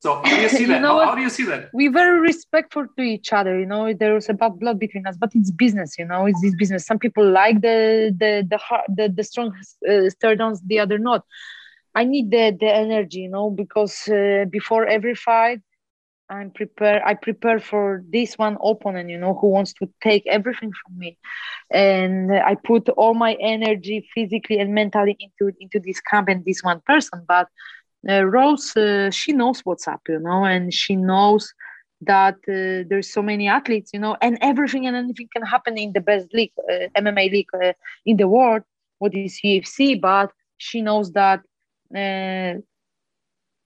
So 0.00 0.22
how 0.22 0.22
do 0.22 0.42
you 0.42 0.48
see 0.48 0.64
that? 0.70 0.76
you 0.76 0.80
know 0.80 1.00
how, 1.00 1.06
how, 1.06 1.14
do 1.16 1.22
you 1.22 1.30
see 1.30 1.46
that? 1.46 1.70
We're 1.72 1.90
very 1.90 2.20
respectful 2.20 2.86
to 2.96 3.02
each 3.02 3.32
other. 3.32 3.58
You 3.58 3.66
know, 3.66 3.92
there's 3.92 4.28
a 4.28 4.34
bad 4.34 4.58
blood 4.60 4.78
between 4.78 5.06
us, 5.06 5.16
but 5.16 5.30
it's 5.34 5.50
business. 5.50 5.98
You 5.98 6.04
know, 6.04 6.26
it's 6.26 6.40
this 6.40 6.54
business. 6.54 6.86
Some 6.86 7.00
people 7.00 7.28
like 7.28 7.60
the 7.60 8.14
the 8.16 8.46
the 8.48 8.58
the, 8.94 9.08
the 9.08 9.24
strong 9.24 9.52
uh, 9.88 10.10
stare 10.10 10.36
downs, 10.36 10.60
the 10.64 10.78
other 10.78 10.98
not. 10.98 11.24
I 11.94 12.04
need 12.04 12.30
the 12.30 12.56
the 12.60 12.72
energy, 12.72 13.20
you 13.20 13.30
know, 13.30 13.50
because 13.50 14.06
uh, 14.08 14.44
before 14.50 14.86
every 14.86 15.14
fight, 15.14 15.60
I'm 16.30 16.50
prepared. 16.50 17.02
I 17.04 17.14
prepare 17.14 17.58
for 17.60 18.02
this 18.10 18.36
one 18.38 18.56
opponent, 18.62 19.10
you 19.10 19.18
know, 19.18 19.34
who 19.34 19.48
wants 19.48 19.72
to 19.74 19.88
take 20.02 20.24
everything 20.26 20.72
from 20.72 20.98
me, 20.98 21.18
and 21.70 22.32
I 22.32 22.56
put 22.56 22.88
all 22.90 23.14
my 23.14 23.36
energy, 23.40 24.08
physically 24.14 24.58
and 24.58 24.74
mentally, 24.74 25.16
into 25.20 25.54
into 25.60 25.80
this 25.80 26.00
camp 26.00 26.28
and 26.28 26.44
this 26.44 26.62
one 26.62 26.80
person. 26.86 27.24
But 27.28 27.48
uh, 28.08 28.24
Rose, 28.24 28.76
uh, 28.76 29.10
she 29.10 29.32
knows 29.32 29.60
what's 29.64 29.86
up, 29.88 30.02
you 30.08 30.18
know, 30.20 30.44
and 30.44 30.72
she 30.72 30.96
knows 30.96 31.52
that 32.02 32.34
uh, 32.48 32.84
there's 32.88 33.12
so 33.12 33.22
many 33.22 33.48
athletes, 33.48 33.90
you 33.92 34.00
know, 34.00 34.16
and 34.20 34.38
everything 34.42 34.86
and 34.86 34.96
anything 34.96 35.28
can 35.32 35.44
happen 35.44 35.78
in 35.78 35.92
the 35.92 36.00
best 36.00 36.32
league, 36.34 36.52
uh, 36.70 36.88
MMA 36.96 37.28
league 37.30 37.48
uh, 37.62 37.72
in 38.06 38.16
the 38.16 38.28
world, 38.28 38.62
what 38.98 39.14
is 39.14 39.38
UFC. 39.42 39.94
But 39.94 40.32
she 40.58 40.82
knows 40.82 41.12
that 41.12 41.40
uh, 41.96 42.60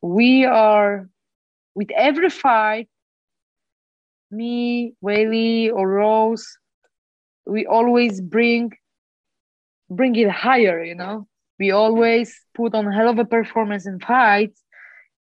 we 0.03 0.45
are 0.45 1.10
with 1.75 1.91
every 1.97 2.31
fight, 2.31 2.89
me, 4.31 4.95
Weili, 5.03 5.73
or 5.73 5.89
Rose, 5.89 6.47
we 7.47 7.67
always 7.67 8.21
bring 8.21 8.73
bring 9.91 10.15
it 10.17 10.31
higher, 10.31 10.83
you 10.83 10.95
know. 10.95 11.27
We 11.59 11.73
always 11.73 12.35
put 12.55 12.75
on 12.75 12.91
hell 12.91 13.09
of 13.09 13.19
a 13.19 13.25
performance 13.25 13.87
in 13.87 13.99
fights 14.01 14.63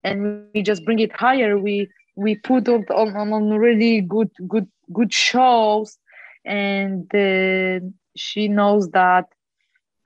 and 0.02 0.46
we 0.54 0.62
just 0.62 0.84
bring 0.84 0.98
it 0.98 1.12
higher. 1.12 1.58
We 1.58 1.88
we 2.16 2.36
put 2.36 2.68
on 2.68 2.84
on, 2.90 3.32
on 3.32 3.50
really 3.50 4.00
good 4.00 4.30
good 4.48 4.68
good 4.92 5.12
shows 5.12 5.98
and 6.44 7.12
uh, 7.14 7.80
she 8.16 8.48
knows 8.48 8.88
that 8.90 9.26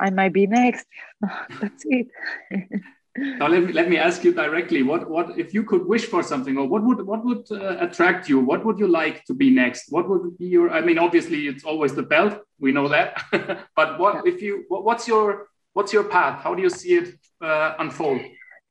I 0.01 0.11
might 0.11 0.33
be 0.33 0.46
next. 0.46 0.87
That's 1.61 1.85
it. 1.87 2.09
now 3.38 3.46
let 3.48 3.62
me 3.64 3.72
let 3.72 3.88
me 3.88 3.96
ask 3.96 4.24
you 4.24 4.33
directly 4.33 4.83
what 4.83 5.09
what 5.09 5.38
if 5.38 5.52
you 5.54 5.62
could 5.62 5.85
wish 5.87 6.04
for 6.07 6.22
something 6.22 6.57
or 6.57 6.66
what 6.66 6.83
would 6.83 7.00
what 7.07 7.24
would 7.24 7.44
uh, 7.50 7.76
attract 7.87 8.28
you? 8.28 8.40
What 8.40 8.64
would 8.64 8.78
you 8.78 8.88
like 8.88 9.24
to 9.24 9.35
be 9.35 9.50
next? 9.50 9.87
What 9.90 10.09
would 10.09 10.38
be 10.38 10.46
your 10.46 10.70
i 10.70 10.81
mean 10.81 10.98
obviously 10.98 11.40
it's 11.50 11.64
always 11.64 11.94
the 11.94 12.02
belt 12.02 12.35
we 12.59 12.72
know 12.72 12.88
that 12.88 13.09
but 13.76 13.98
what 13.98 14.26
if 14.26 14.42
you 14.42 14.64
what, 14.68 14.85
what's 14.85 15.07
your 15.09 15.48
what's 15.72 15.92
your 15.92 16.04
path? 16.04 16.42
How 16.42 16.54
do 16.54 16.62
you 16.62 16.70
see 16.70 16.94
it 17.00 17.09
uh, 17.40 17.74
unfold? 17.78 18.20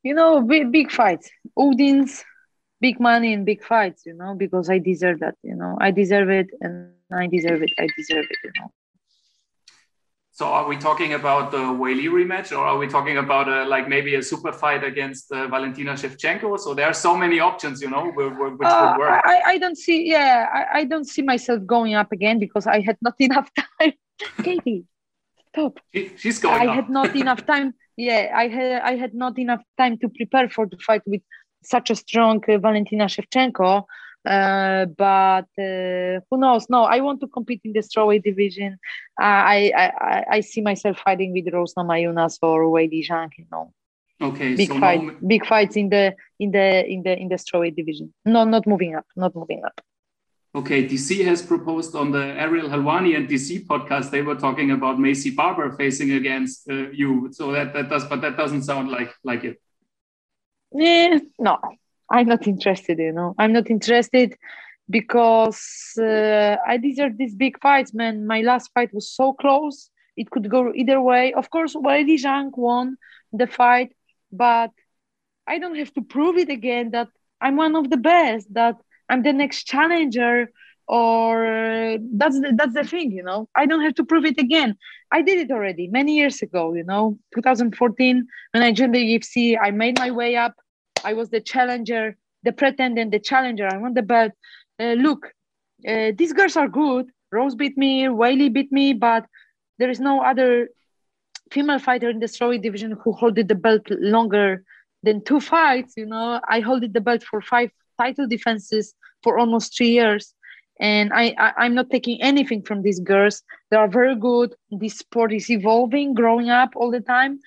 You 0.03 0.13
know 0.13 0.41
big, 0.41 0.71
big 0.71 0.91
fights 0.91 1.29
audience 1.55 2.23
big 2.79 2.99
money 2.99 3.33
and 3.33 3.45
big 3.45 3.63
fights 3.63 4.03
you 4.05 4.13
know 4.13 4.35
because 4.35 4.69
i 4.69 4.77
deserve 4.77 5.19
that 5.19 5.35
you 5.43 5.55
know. 5.55 5.77
I 5.81 5.91
deserve 5.91 6.29
it 6.29 6.47
and 6.61 6.91
i 7.11 7.27
deserve 7.27 7.61
it 7.63 7.71
i 7.79 7.87
deserve 7.97 8.25
it 8.29 8.37
you 8.43 8.51
know 8.59 8.69
So 10.37 10.45
are 10.45 10.67
we 10.67 10.77
talking 10.77 11.13
about 11.13 11.49
the 11.49 11.57
Weili 11.81 12.07
rematch, 12.17 12.51
or 12.55 12.63
are 12.63 12.77
we 12.77 12.87
talking 12.87 13.17
about 13.17 13.49
a, 13.49 13.65
like 13.65 13.89
maybe 13.89 14.13
a 14.13 14.21
super 14.21 14.53
fight 14.53 14.83
against 14.83 15.31
uh, 15.31 15.47
Valentina 15.47 15.93
Shevchenko? 15.93 16.59
So 16.59 16.75
there 16.75 16.85
are 16.85 16.93
so 16.93 17.17
many 17.17 17.39
options, 17.39 17.81
you 17.81 17.89
know, 17.89 18.11
which 18.11 18.27
uh, 18.27 18.37
would 18.37 18.59
work. 18.59 19.21
I, 19.25 19.41
I 19.53 19.57
don't 19.57 19.75
see, 19.75 20.07
yeah, 20.07 20.45
I, 20.53 20.81
I 20.81 20.83
don't 20.83 21.05
see 21.05 21.23
myself 21.23 21.65
going 21.65 21.95
up 21.95 22.11
again 22.11 22.37
because 22.37 22.67
I 22.67 22.81
had 22.81 22.97
not 23.01 23.15
enough 23.19 23.49
time. 23.79 23.93
Katie, 24.43 24.85
stop. 25.49 25.79
She, 25.91 26.11
she's 26.17 26.37
going. 26.37 26.61
I 26.61 26.67
up. 26.67 26.75
had 26.75 26.89
not 26.91 27.15
enough 27.15 27.43
time. 27.53 27.73
Yeah, 27.95 28.31
I 28.35 28.47
had 28.47 28.81
I 28.83 28.95
had 28.95 29.15
not 29.15 29.39
enough 29.39 29.63
time 29.75 29.97
to 30.01 30.07
prepare 30.07 30.49
for 30.49 30.67
the 30.67 30.77
fight 30.77 31.01
with 31.07 31.23
such 31.63 31.89
a 31.89 31.95
strong 31.95 32.43
uh, 32.47 32.59
Valentina 32.59 33.05
Shevchenko. 33.05 33.85
Uh, 34.27 34.85
but 34.85 35.47
uh, 35.57 36.19
who 36.29 36.37
knows? 36.37 36.69
No, 36.69 36.83
I 36.83 36.99
want 36.99 37.21
to 37.21 37.27
compete 37.27 37.61
in 37.63 37.71
the 37.71 37.79
strawweight 37.79 38.23
division. 38.23 38.77
Uh, 39.19 39.41
I, 39.55 39.71
I 39.75 40.23
I 40.37 40.39
see 40.41 40.61
myself 40.61 40.99
fighting 40.99 41.31
with 41.31 41.53
Rose 41.53 41.73
Namajunas 41.75 42.37
or 42.41 42.65
Weili 42.65 43.07
Zhang. 43.07 43.29
You 43.37 43.45
know, 43.51 43.73
okay, 44.21 44.55
big 44.55 44.67
so 44.67 44.79
fight, 44.79 45.01
no- 45.01 45.15
big 45.25 45.45
fights 45.45 45.77
in 45.77 45.87
the 45.89 46.13
in 46.39 46.51
the 46.51 46.85
in 46.85 47.03
the 47.03 47.17
in 47.17 47.29
the 47.29 47.35
strawweight 47.35 47.75
division. 47.77 48.13
No, 48.25 48.43
not 48.43 48.67
moving 48.67 48.95
up, 48.95 49.05
not 49.15 49.33
moving 49.33 49.63
up. 49.63 49.79
Okay, 50.53 50.85
DC 50.85 51.23
has 51.23 51.41
proposed 51.41 51.95
on 51.95 52.11
the 52.11 52.25
Ariel 52.43 52.67
Helwani 52.67 53.15
and 53.15 53.29
DC 53.29 53.65
podcast. 53.65 54.11
They 54.11 54.23
were 54.23 54.35
talking 54.35 54.71
about 54.71 54.97
Maycee 54.97 55.35
Barber 55.35 55.71
facing 55.77 56.11
against 56.11 56.69
uh, 56.69 56.89
you. 56.91 57.29
So 57.31 57.51
that 57.53 57.73
that 57.73 57.89
does, 57.89 58.03
but 58.05 58.19
that 58.21 58.35
doesn't 58.35 58.63
sound 58.63 58.89
like 58.89 59.13
like 59.23 59.45
it. 59.45 59.61
Eh, 60.77 61.19
no, 61.39 61.59
I'm 62.11 62.27
not 62.27 62.47
interested. 62.47 62.99
You 62.99 63.11
know, 63.11 63.35
I'm 63.37 63.53
not 63.53 63.69
interested 63.69 64.35
because 64.89 65.93
uh, 65.99 66.55
I 66.65 66.77
deserve 66.77 67.17
these 67.17 67.35
big 67.35 67.59
fights, 67.61 67.93
man. 67.93 68.25
My 68.27 68.41
last 68.41 68.71
fight 68.73 68.93
was 68.93 69.09
so 69.11 69.33
close; 69.33 69.89
it 70.15 70.29
could 70.31 70.49
go 70.49 70.71
either 70.73 71.01
way. 71.01 71.33
Of 71.33 71.49
course, 71.49 71.75
Weili 71.75 72.17
Zhang 72.23 72.51
won 72.57 72.97
the 73.33 73.47
fight, 73.47 73.93
but 74.31 74.71
I 75.47 75.59
don't 75.59 75.75
have 75.75 75.93
to 75.93 76.01
prove 76.01 76.37
it 76.37 76.49
again 76.49 76.91
that 76.91 77.09
I'm 77.41 77.55
one 77.57 77.75
of 77.75 77.89
the 77.89 77.97
best. 77.97 78.53
That 78.53 78.75
I'm 79.09 79.23
the 79.23 79.33
next 79.33 79.63
challenger, 79.65 80.51
or 80.87 81.45
uh, 81.45 81.97
that's 82.13 82.39
the, 82.39 82.53
that's 82.55 82.73
the 82.73 82.83
thing, 82.83 83.11
you 83.11 83.23
know. 83.23 83.49
I 83.55 83.65
don't 83.65 83.81
have 83.83 83.95
to 83.95 84.05
prove 84.05 84.25
it 84.25 84.37
again. 84.37 84.77
I 85.11 85.21
did 85.21 85.39
it 85.39 85.51
already 85.51 85.87
many 85.87 86.15
years 86.15 86.41
ago, 86.41 86.73
you 86.73 86.83
know, 86.83 87.17
2014 87.35 88.27
when 88.51 88.63
I 88.63 88.71
joined 88.71 88.95
the 88.95 88.99
UFC. 88.99 89.57
I 89.61 89.71
made 89.71 89.97
my 89.99 90.11
way 90.11 90.35
up. 90.35 90.55
I 91.03 91.13
was 91.13 91.29
the 91.29 91.41
challenger, 91.41 92.17
the 92.43 92.51
pretendant, 92.51 93.11
the 93.11 93.19
challenger. 93.19 93.67
I 93.71 93.77
won 93.77 93.93
the 93.93 94.01
belt. 94.01 94.33
Uh, 94.79 94.93
look, 94.93 95.33
uh, 95.87 96.11
these 96.15 96.33
girls 96.33 96.55
are 96.55 96.67
good. 96.67 97.07
Rose 97.31 97.55
beat 97.55 97.77
me, 97.77 98.03
Weili 98.05 98.51
beat 98.51 98.71
me, 98.71 98.93
but 98.93 99.25
there 99.79 99.89
is 99.89 99.99
no 99.99 100.21
other 100.21 100.69
female 101.51 101.79
fighter 101.79 102.09
in 102.09 102.19
the 102.19 102.25
strawweight 102.25 102.61
division 102.61 102.97
who 103.03 103.11
holded 103.11 103.47
the 103.47 103.55
belt 103.55 103.83
longer 103.89 104.63
than 105.03 105.23
two 105.23 105.39
fights. 105.39 105.93
You 105.97 106.05
know, 106.05 106.39
I 106.47 106.59
holded 106.59 106.93
the 106.93 107.01
belt 107.01 107.23
for 107.23 107.41
five 107.41 107.69
title 107.97 108.27
defenses 108.27 108.93
for 109.23 109.39
almost 109.39 109.75
three 109.75 109.89
years. 109.89 110.33
And 110.79 111.11
I, 111.11 111.33
I, 111.39 111.65
am 111.65 111.73
not 111.73 111.89
taking 111.89 112.21
anything 112.21 112.61
from 112.61 112.83
these 112.83 112.99
girls. 112.99 113.41
They 113.71 113.77
are 113.77 113.87
very 113.87 114.15
good. 114.15 114.53
This 114.69 114.99
sport 114.99 115.33
is 115.33 115.49
evolving, 115.49 116.13
growing 116.13 116.51
up 116.51 116.69
all 116.75 116.91
the 116.91 117.01
time. 117.01 117.39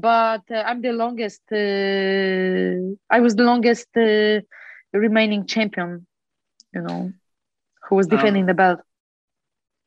But 0.00 0.42
uh, 0.50 0.62
I'm 0.68 0.80
the 0.80 0.92
longest, 0.92 1.42
uh, 1.52 2.96
I 3.16 3.20
was 3.20 3.34
the 3.36 3.44
longest 3.44 3.88
uh, 3.96 4.40
remaining 4.92 5.46
champion, 5.46 6.06
you 6.74 6.82
know, 6.82 7.12
who 7.84 7.96
was 7.96 8.06
defending 8.06 8.44
Um, 8.44 8.46
the 8.46 8.54
belt. 8.54 8.80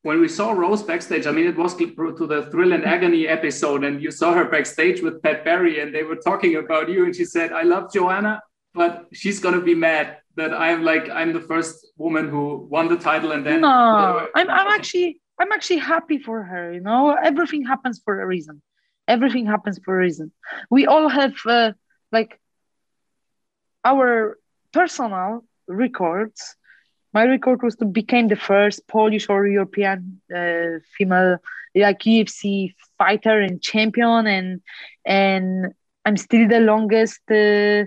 When 0.03 0.19
we 0.19 0.27
saw 0.27 0.51
Rose 0.51 0.83
backstage, 0.83 1.25
I 1.25 1.31
mean, 1.31 1.47
it 1.47 1.57
was 1.63 1.75
to 1.77 1.85
the 2.33 2.47
Thrill 2.51 2.73
and 2.73 2.83
Agony 2.83 3.27
episode, 3.27 3.81
and 3.87 4.01
you 4.03 4.11
saw 4.11 4.33
her 4.33 4.45
backstage 4.45 5.01
with 5.01 5.21
Pat 5.23 5.45
Barry, 5.45 5.79
and 5.81 5.95
they 5.95 6.03
were 6.03 6.17
talking 6.29 6.57
about 6.57 6.89
you, 6.89 7.05
and 7.05 7.15
she 7.15 7.25
said, 7.35 7.53
"I 7.53 7.63
love 7.63 7.85
Joanna, 7.95 8.33
but 8.73 8.91
she's 9.13 9.39
gonna 9.39 9.61
be 9.61 9.75
mad 9.75 10.17
that 10.35 10.53
I'm 10.53 10.83
like 10.83 11.09
I'm 11.09 11.31
the 11.31 11.45
first 11.51 11.75
woman 11.97 12.25
who 12.33 12.67
won 12.69 12.85
the 12.89 12.97
title, 12.97 13.31
and 13.31 13.45
then 13.45 13.61
no 13.61 14.27
i'm 14.35 14.49
i'm 14.49 14.67
actually 14.79 15.09
i'm 15.39 15.51
actually 15.51 15.81
happy 15.93 16.17
for 16.17 16.37
her 16.43 16.73
you 16.73 16.81
know? 16.81 17.01
Everything 17.29 17.63
happens 17.65 18.01
for 18.03 18.13
a 18.21 18.25
reason 18.25 18.61
everything 19.07 19.45
happens 19.45 19.79
for 19.83 19.95
a 19.95 19.99
reason 19.99 20.31
we 20.69 20.85
all 20.85 21.07
have 21.09 21.33
uh, 21.47 21.71
like 22.11 22.39
our 23.83 24.37
personal 24.71 25.43
records 25.67 26.55
my 27.13 27.23
record 27.25 27.61
was 27.63 27.75
to 27.75 27.85
become 27.85 28.27
the 28.27 28.35
first 28.35 28.87
polish 28.87 29.27
or 29.29 29.47
european 29.47 30.19
uh, 30.35 30.79
female 30.97 31.37
like 31.75 31.99
ufc 31.99 32.73
fighter 32.97 33.39
and 33.39 33.61
champion 33.61 34.27
and 34.27 34.61
and 35.05 35.73
i'm 36.05 36.17
still 36.17 36.47
the 36.47 36.59
longest 36.59 37.21
uh, 37.31 37.83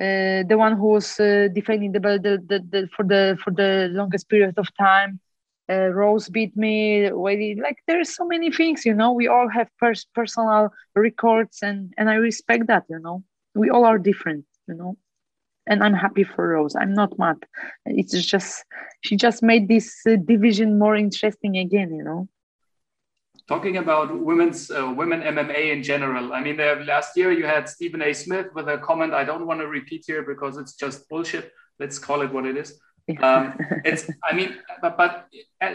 uh, 0.00 0.42
the 0.50 0.56
one 0.56 0.76
who 0.76 0.88
was 0.88 1.18
uh, 1.20 1.48
defending 1.54 1.92
the 1.92 2.00
belt 2.00 2.22
the, 2.22 2.38
the, 2.48 2.58
the, 2.70 2.88
for 2.94 3.04
the 3.04 3.36
for 3.42 3.50
the 3.52 3.88
longest 3.92 4.28
period 4.28 4.54
of 4.58 4.66
time. 4.76 5.20
Uh, 5.70 5.88
Rose 5.88 6.28
beat 6.28 6.56
me. 6.56 7.10
Like 7.10 7.78
there's 7.86 8.14
so 8.14 8.24
many 8.24 8.50
things, 8.50 8.86
you 8.86 8.94
know. 8.94 9.12
We 9.12 9.28
all 9.28 9.48
have 9.48 9.68
pers- 9.78 10.06
personal 10.14 10.70
records, 10.94 11.58
and 11.62 11.92
and 11.98 12.08
I 12.08 12.14
respect 12.14 12.66
that, 12.68 12.84
you 12.88 12.98
know. 13.00 13.22
We 13.54 13.70
all 13.70 13.84
are 13.84 13.98
different, 13.98 14.44
you 14.66 14.74
know. 14.74 14.96
And 15.66 15.84
I'm 15.84 15.92
happy 15.92 16.24
for 16.24 16.48
Rose. 16.48 16.74
I'm 16.74 16.94
not 16.94 17.18
mad. 17.18 17.44
It's 17.84 18.24
just 18.24 18.64
she 19.02 19.16
just 19.16 19.42
made 19.42 19.68
this 19.68 19.94
uh, 20.08 20.16
division 20.16 20.78
more 20.78 20.96
interesting 20.96 21.58
again, 21.58 21.92
you 21.92 22.04
know 22.04 22.28
talking 23.48 23.78
about 23.78 24.16
women's 24.20 24.70
uh, 24.70 24.92
women 24.94 25.22
MMA 25.22 25.72
in 25.72 25.82
general. 25.82 26.34
I 26.34 26.40
mean, 26.42 26.60
uh, 26.60 26.84
last 26.86 27.16
year 27.16 27.32
you 27.32 27.46
had 27.46 27.68
Stephen 27.68 28.02
A. 28.02 28.12
Smith 28.12 28.48
with 28.54 28.68
a 28.68 28.78
comment 28.78 29.14
I 29.14 29.24
don't 29.24 29.46
want 29.46 29.60
to 29.60 29.66
repeat 29.66 30.04
here 30.06 30.22
because 30.22 30.58
it's 30.58 30.74
just 30.74 31.08
bullshit. 31.08 31.50
Let's 31.80 31.98
call 31.98 32.20
it 32.20 32.32
what 32.32 32.44
it 32.44 32.56
is. 32.56 32.78
Um, 33.22 33.58
it's, 33.84 34.10
I 34.28 34.34
mean, 34.34 34.56
but, 34.82 34.96
but, 34.96 35.28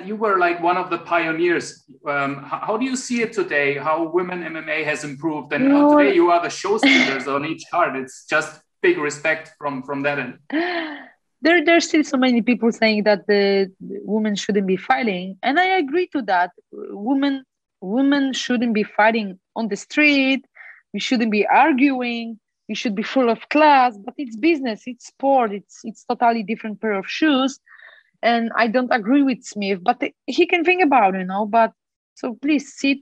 you 0.06 0.16
were 0.16 0.38
like 0.38 0.62
one 0.62 0.78
of 0.78 0.90
the 0.90 1.00
pioneers. 1.00 1.84
Um, 2.08 2.44
how, 2.44 2.60
how, 2.60 2.78
do 2.78 2.86
you 2.86 2.96
see 2.96 3.22
it 3.22 3.34
today? 3.34 3.78
How 3.78 4.10
women 4.10 4.44
MMA 4.44 4.86
has 4.86 5.04
improved, 5.04 5.52
and 5.54 5.70
no. 5.70 5.98
today 5.98 6.14
you 6.14 6.32
are 6.32 6.42
the 6.42 6.50
show 6.50 6.78
stealers 6.78 7.28
on 7.28 7.46
each 7.46 7.64
card. 7.70 7.96
It's 7.96 8.26
just 8.26 8.62
big 8.82 8.98
respect 8.98 9.52
from 9.58 9.84
from 9.84 10.04
that 10.04 10.20
end. 10.20 10.40
There, 11.46 11.62
there's 11.66 11.90
still 11.90 12.06
so 12.06 12.16
many 12.16 12.42
people 12.42 12.72
saying 12.72 13.04
that 13.04 13.28
the 13.28 13.70
women 13.82 14.38
shouldn't 14.38 14.66
be 14.66 14.78
fighting, 14.78 15.38
and 15.44 15.60
I 15.60 15.78
agree 15.78 16.08
to 16.14 16.22
that. 16.22 16.52
Women 16.72 17.44
women 17.82 18.32
shouldn't 18.32 18.74
be 18.74 18.84
fighting 18.84 19.38
on 19.54 19.68
the 19.68 19.76
street 19.76 20.46
we 20.94 21.00
shouldn't 21.00 21.32
be 21.32 21.46
arguing 21.46 22.40
we 22.68 22.76
should 22.76 22.96
be 22.96 23.04
full 23.04 23.30
of 23.30 23.48
class 23.50 23.98
but 23.98 24.14
it's 24.18 24.36
business 24.36 24.84
it's 24.86 25.08
sport 25.08 25.52
it's 25.52 25.80
it's 25.84 26.04
totally 26.06 26.44
different 26.44 26.80
pair 26.82 26.94
of 26.94 27.08
shoes. 27.08 27.60
And 28.22 28.52
i 28.56 28.68
don't 28.68 28.94
agree 28.94 29.24
with 29.24 29.44
smith 29.44 29.80
but 29.84 30.02
he 30.26 30.46
can 30.48 30.64
think 30.64 30.82
about 30.82 31.14
you 31.14 31.26
know 31.26 31.46
but 31.46 31.72
so 32.16 32.36
please 32.42 32.74
sit 32.78 33.00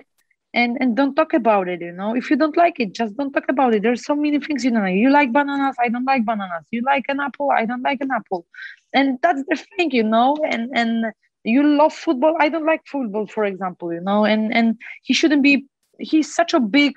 and 0.53 0.77
and 0.81 0.95
don't 0.95 1.15
talk 1.15 1.33
about 1.33 1.67
it 1.67 1.81
you 1.81 1.91
know. 1.91 2.15
If 2.15 2.29
you 2.29 2.35
don't 2.35 2.57
like 2.57 2.79
it 2.79 2.93
just 2.93 3.15
don't 3.15 3.31
talk 3.31 3.45
about 3.49 3.73
it. 3.73 3.83
There's 3.83 4.03
so 4.05 4.15
many 4.15 4.39
things 4.39 4.65
you 4.65 4.71
know 4.71 4.85
you 4.85 5.09
like 5.09 5.31
bananas 5.31 5.75
i 5.79 5.89
don't 5.89 6.05
like 6.05 6.25
bananas. 6.25 6.65
You 6.71 6.81
like 6.81 7.05
an 7.07 7.19
apple 7.19 7.51
i 7.51 7.65
don't 7.65 7.81
like 7.83 8.01
an 8.01 8.11
apple. 8.11 8.45
And 8.93 9.17
that's 9.21 9.43
the 9.47 9.55
thing 9.77 9.91
you 9.91 10.03
know 10.03 10.35
and 10.49 10.69
and 10.75 11.05
you 11.43 11.63
love 11.63 11.93
football 11.93 12.35
i 12.39 12.49
don't 12.49 12.65
like 12.65 12.81
football 12.85 13.27
for 13.27 13.45
example 13.45 13.93
you 13.93 14.01
know. 14.01 14.25
And 14.25 14.53
and 14.53 14.77
he 15.03 15.13
shouldn't 15.13 15.43
be 15.43 15.65
he's 15.99 16.33
such 16.33 16.53
a 16.53 16.59
big 16.59 16.93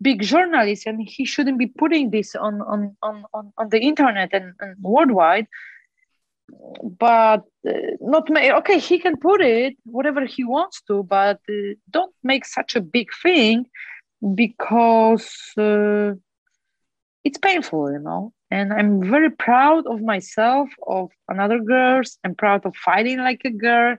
big 0.00 0.22
journalist 0.22 0.86
and 0.86 1.00
he 1.00 1.24
shouldn't 1.24 1.58
be 1.58 1.66
putting 1.66 2.10
this 2.10 2.34
on 2.34 2.60
on 2.62 2.96
on 3.02 3.24
on, 3.32 3.52
on 3.58 3.68
the 3.70 3.80
internet 3.80 4.30
and, 4.32 4.52
and 4.60 4.76
worldwide. 4.80 5.46
But 6.82 7.42
uh, 7.68 7.72
not 8.00 8.30
okay 8.30 8.78
he 8.78 8.98
can 8.98 9.16
put 9.16 9.40
it 9.40 9.74
whatever 9.84 10.24
he 10.24 10.44
wants 10.44 10.80
to 10.82 11.02
but 11.02 11.40
uh, 11.48 11.74
don't 11.90 12.14
make 12.22 12.44
such 12.44 12.76
a 12.76 12.80
big 12.80 13.08
thing 13.22 13.66
because 14.34 15.28
uh, 15.58 16.12
it's 17.24 17.38
painful 17.38 17.90
you 17.90 17.98
know? 17.98 18.32
And 18.52 18.72
i'm 18.72 19.02
very 19.10 19.30
proud 19.30 19.86
of 19.88 20.00
myself 20.00 20.68
of 20.86 21.10
another 21.28 21.58
girls. 21.58 22.18
I'm 22.22 22.36
proud 22.36 22.64
of 22.64 22.76
fighting 22.76 23.18
like 23.18 23.42
a 23.44 23.50
girl. 23.50 23.96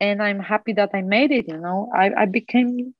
And 0.00 0.22
i'm 0.22 0.38
happy 0.38 0.72
that 0.74 0.90
i 0.94 1.02
made 1.02 1.32
it 1.32 1.48
you 1.48 1.58
know? 1.58 1.90
I, 1.92 2.12
I 2.22 2.26
became 2.26 2.94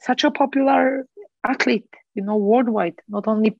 such 0.00 0.24
a 0.24 0.30
popular 0.30 1.06
athlete 1.46 1.88
you 2.14 2.22
know 2.22 2.36
worldwide 2.36 2.98
not 3.08 3.26
only 3.26 3.56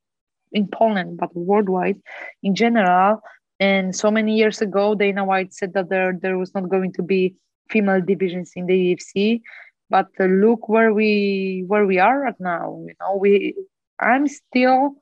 in 0.53 0.67
poland 0.69 1.17
but 1.17 1.35
worldwide 1.35 2.01
in 2.43 2.55
general. 2.55 3.21
And 3.61 3.95
so 3.95 4.11
many 4.11 4.37
years 4.37 4.63
ago 4.63 4.95
dana 4.95 5.25
white 5.25 5.53
said 5.53 5.75
that 5.75 5.91
there, 5.91 6.19
there 6.21 6.39
was 6.39 6.55
not 6.55 6.71
going 6.71 6.93
to 6.95 7.03
be 7.03 7.35
female 7.69 8.01
divisions 8.01 8.53
in 8.57 8.67
the 8.67 8.97
ufc 8.97 9.43
but 9.91 10.09
uh, 10.19 10.25
look 10.25 10.69
where 10.69 10.95
we 10.95 11.65
where 11.67 11.87
we 11.87 11.99
are 11.99 12.21
right 12.21 12.41
now 12.41 12.83
you 12.87 12.95
know. 13.01 13.17
We 13.17 13.55
i'm 14.01 14.27
still 14.27 14.97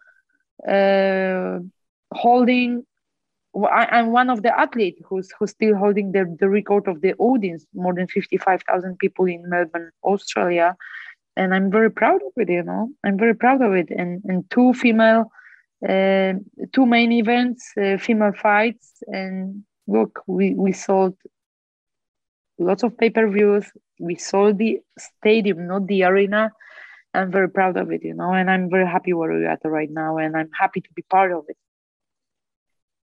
uh, 0.68 1.61
holding 2.12 2.85
I, 3.66 3.98
am 3.98 4.12
one 4.12 4.31
of 4.31 4.42
the 4.42 4.57
athletes 4.59 5.01
who's 5.09 5.33
who's 5.38 5.51
still 5.51 5.77
holding 5.77 6.12
the, 6.12 6.37
the 6.38 6.48
record 6.48 6.87
of 6.87 7.01
the 7.01 7.14
audience, 7.14 7.66
more 7.74 7.94
than 7.94 8.07
55,000 8.07 8.98
people 8.98 9.24
in 9.24 9.48
Melbourne, 9.48 9.90
Australia. 10.05 10.77
And 11.38 11.55
I'm 11.55 11.70
very 11.70 11.90
proud 12.01 12.20
of 12.29 12.33
it, 12.37 12.48
you 12.51 12.64
know, 12.64 12.90
I'm 13.05 13.16
very 13.16 13.37
proud 13.42 13.62
of 13.62 13.72
it. 13.72 13.88
And, 13.90 14.22
and 14.24 14.38
two 14.51 14.74
female, 14.74 15.31
uh, 15.88 16.33
two 16.74 16.85
main 16.85 17.12
events, 17.12 17.72
uh, 17.81 17.96
female 17.96 18.33
fights. 18.33 18.87
And 19.07 19.62
look, 19.87 20.12
we, 20.27 20.55
we 20.55 20.72
sold 20.72 21.14
lots 22.59 22.83
of 22.83 22.98
pay-per-views. 22.98 23.66
We 24.01 24.16
sold 24.16 24.59
the 24.59 24.81
stadium, 24.98 25.68
not 25.68 25.87
the 25.87 26.03
arena. 26.03 26.51
I'm 27.14 27.31
very 27.31 27.48
proud 27.48 27.77
of 27.77 27.92
it, 27.92 28.03
you 28.03 28.14
know, 28.14 28.33
and 28.33 28.51
I'm 28.51 28.68
very 28.68 28.87
happy 28.87 29.12
where 29.12 29.31
we're 29.31 29.48
at 29.48 29.61
right 29.64 29.90
now. 29.90 30.18
And 30.18 30.37
I'm 30.37 30.51
happy 30.59 30.81
to 30.81 30.90
be 30.96 31.03
part 31.03 31.31
of 31.33 31.44
it 31.48 31.57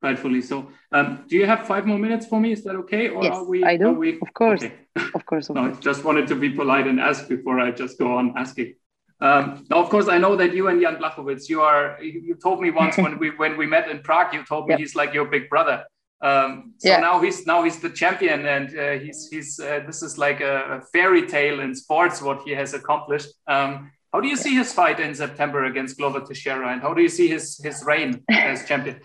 rightfully 0.01 0.41
so. 0.41 0.69
Um, 0.91 1.25
do 1.27 1.35
you 1.35 1.45
have 1.45 1.67
five 1.67 1.85
more 1.85 1.99
minutes 1.99 2.25
for 2.25 2.39
me? 2.39 2.51
Is 2.51 2.63
that 2.63 2.75
okay? 2.75 3.09
Or 3.09 3.23
yes, 3.23 3.35
are 3.35 3.43
we, 3.43 3.63
I 3.63 3.77
do. 3.77 3.91
We... 3.91 4.19
Of 4.21 4.33
course, 4.33 4.63
okay. 4.63 4.75
of 5.13 5.25
course. 5.25 5.49
Of 5.49 5.55
no, 5.57 5.67
course. 5.67 5.79
just 5.79 6.03
wanted 6.03 6.27
to 6.27 6.35
be 6.35 6.49
polite 6.49 6.87
and 6.87 6.99
ask 6.99 7.27
before 7.27 7.59
I 7.59 7.71
just 7.71 7.97
go 7.97 8.17
on 8.17 8.33
asking. 8.37 8.73
Um, 9.21 9.65
now, 9.69 9.77
of 9.77 9.89
course, 9.89 10.07
I 10.07 10.17
know 10.17 10.35
that 10.35 10.53
you 10.55 10.67
and 10.67 10.81
Jan 10.81 10.95
Blachowicz, 10.95 11.47
you 11.47 11.61
are. 11.61 12.01
You 12.01 12.35
told 12.35 12.59
me 12.59 12.71
once 12.71 12.97
when 12.97 13.19
we 13.19 13.29
when 13.29 13.55
we 13.55 13.67
met 13.67 13.87
in 13.89 13.99
Prague, 13.99 14.33
you 14.33 14.43
told 14.43 14.67
me 14.67 14.71
yep. 14.73 14.79
he's 14.79 14.95
like 14.95 15.13
your 15.13 15.25
big 15.25 15.49
brother. 15.49 15.85
Um, 16.21 16.73
so 16.77 16.89
yeah. 16.89 16.99
now 16.99 17.19
he's 17.19 17.45
now 17.45 17.63
he's 17.63 17.79
the 17.79 17.89
champion, 17.89 18.45
and 18.45 18.77
uh, 18.77 18.91
he's 19.03 19.27
he's 19.31 19.59
uh, 19.59 19.81
this 19.85 20.01
is 20.01 20.17
like 20.17 20.41
a, 20.41 20.81
fairy 20.91 21.27
tale 21.27 21.59
in 21.59 21.75
sports 21.75 22.21
what 22.21 22.41
he 22.43 22.51
has 22.51 22.73
accomplished. 22.73 23.29
Um, 23.47 23.91
how 24.11 24.19
do 24.21 24.27
you 24.27 24.35
see 24.35 24.55
his 24.55 24.73
fight 24.73 24.99
in 24.99 25.15
September 25.15 25.65
against 25.65 25.97
Glover 25.97 26.21
Teixeira, 26.21 26.73
and 26.73 26.81
how 26.81 26.93
do 26.93 27.01
you 27.01 27.09
see 27.09 27.27
his 27.27 27.59
his 27.63 27.83
reign 27.85 28.23
as 28.29 28.65
champion? 28.65 28.99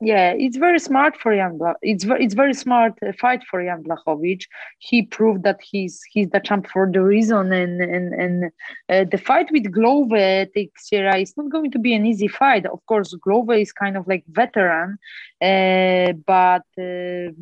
Yeah, 0.00 0.32
it's 0.36 0.56
very 0.56 0.78
smart 0.78 1.16
for 1.16 1.34
Jan. 1.34 1.58
Bla- 1.58 1.74
it's 1.82 2.06
it's 2.08 2.34
very 2.34 2.54
smart 2.54 2.94
uh, 3.06 3.12
fight 3.20 3.42
for 3.50 3.62
Jan 3.62 3.82
Blachowicz. 3.82 4.44
He 4.78 5.02
proved 5.02 5.42
that 5.44 5.60
he's 5.62 6.00
he's 6.10 6.30
the 6.30 6.40
champ 6.40 6.66
for 6.68 6.90
the 6.90 7.02
reason, 7.02 7.52
and 7.52 7.80
and 7.82 8.14
and 8.14 8.44
uh, 8.88 9.04
the 9.10 9.18
fight 9.18 9.48
with 9.52 9.70
Glover 9.70 10.46
Teixeira 10.54 11.18
is 11.18 11.36
not 11.36 11.50
going 11.50 11.70
to 11.72 11.78
be 11.78 11.94
an 11.94 12.06
easy 12.06 12.28
fight. 12.28 12.64
Of 12.66 12.84
course, 12.86 13.14
Glover 13.14 13.54
is 13.54 13.72
kind 13.72 13.96
of 13.96 14.06
like 14.08 14.24
veteran, 14.28 14.98
uh, 15.42 16.12
but 16.26 16.64
uh, 16.78 17.32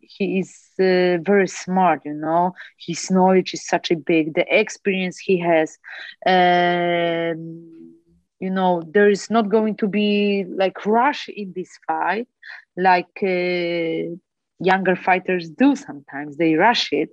he 0.00 0.38
is 0.40 0.54
uh, 0.80 1.18
very 1.22 1.48
smart. 1.48 2.02
You 2.04 2.14
know, 2.14 2.54
his 2.78 3.10
knowledge 3.10 3.52
is 3.54 3.66
such 3.66 3.90
a 3.90 3.96
big. 3.96 4.34
The 4.34 4.46
experience 4.48 5.18
he 5.18 5.38
has. 5.40 5.78
Um, 6.26 7.97
you 8.40 8.50
know 8.50 8.82
there 8.94 9.08
is 9.08 9.30
not 9.30 9.48
going 9.48 9.76
to 9.76 9.86
be 9.86 10.44
like 10.48 10.84
rush 10.86 11.28
in 11.28 11.52
this 11.54 11.70
fight 11.86 12.28
like 12.76 13.22
uh, 13.22 14.14
younger 14.60 14.96
fighters 14.96 15.48
do 15.50 15.76
sometimes. 15.76 16.36
They 16.36 16.54
rush 16.54 16.92
it. 16.92 17.10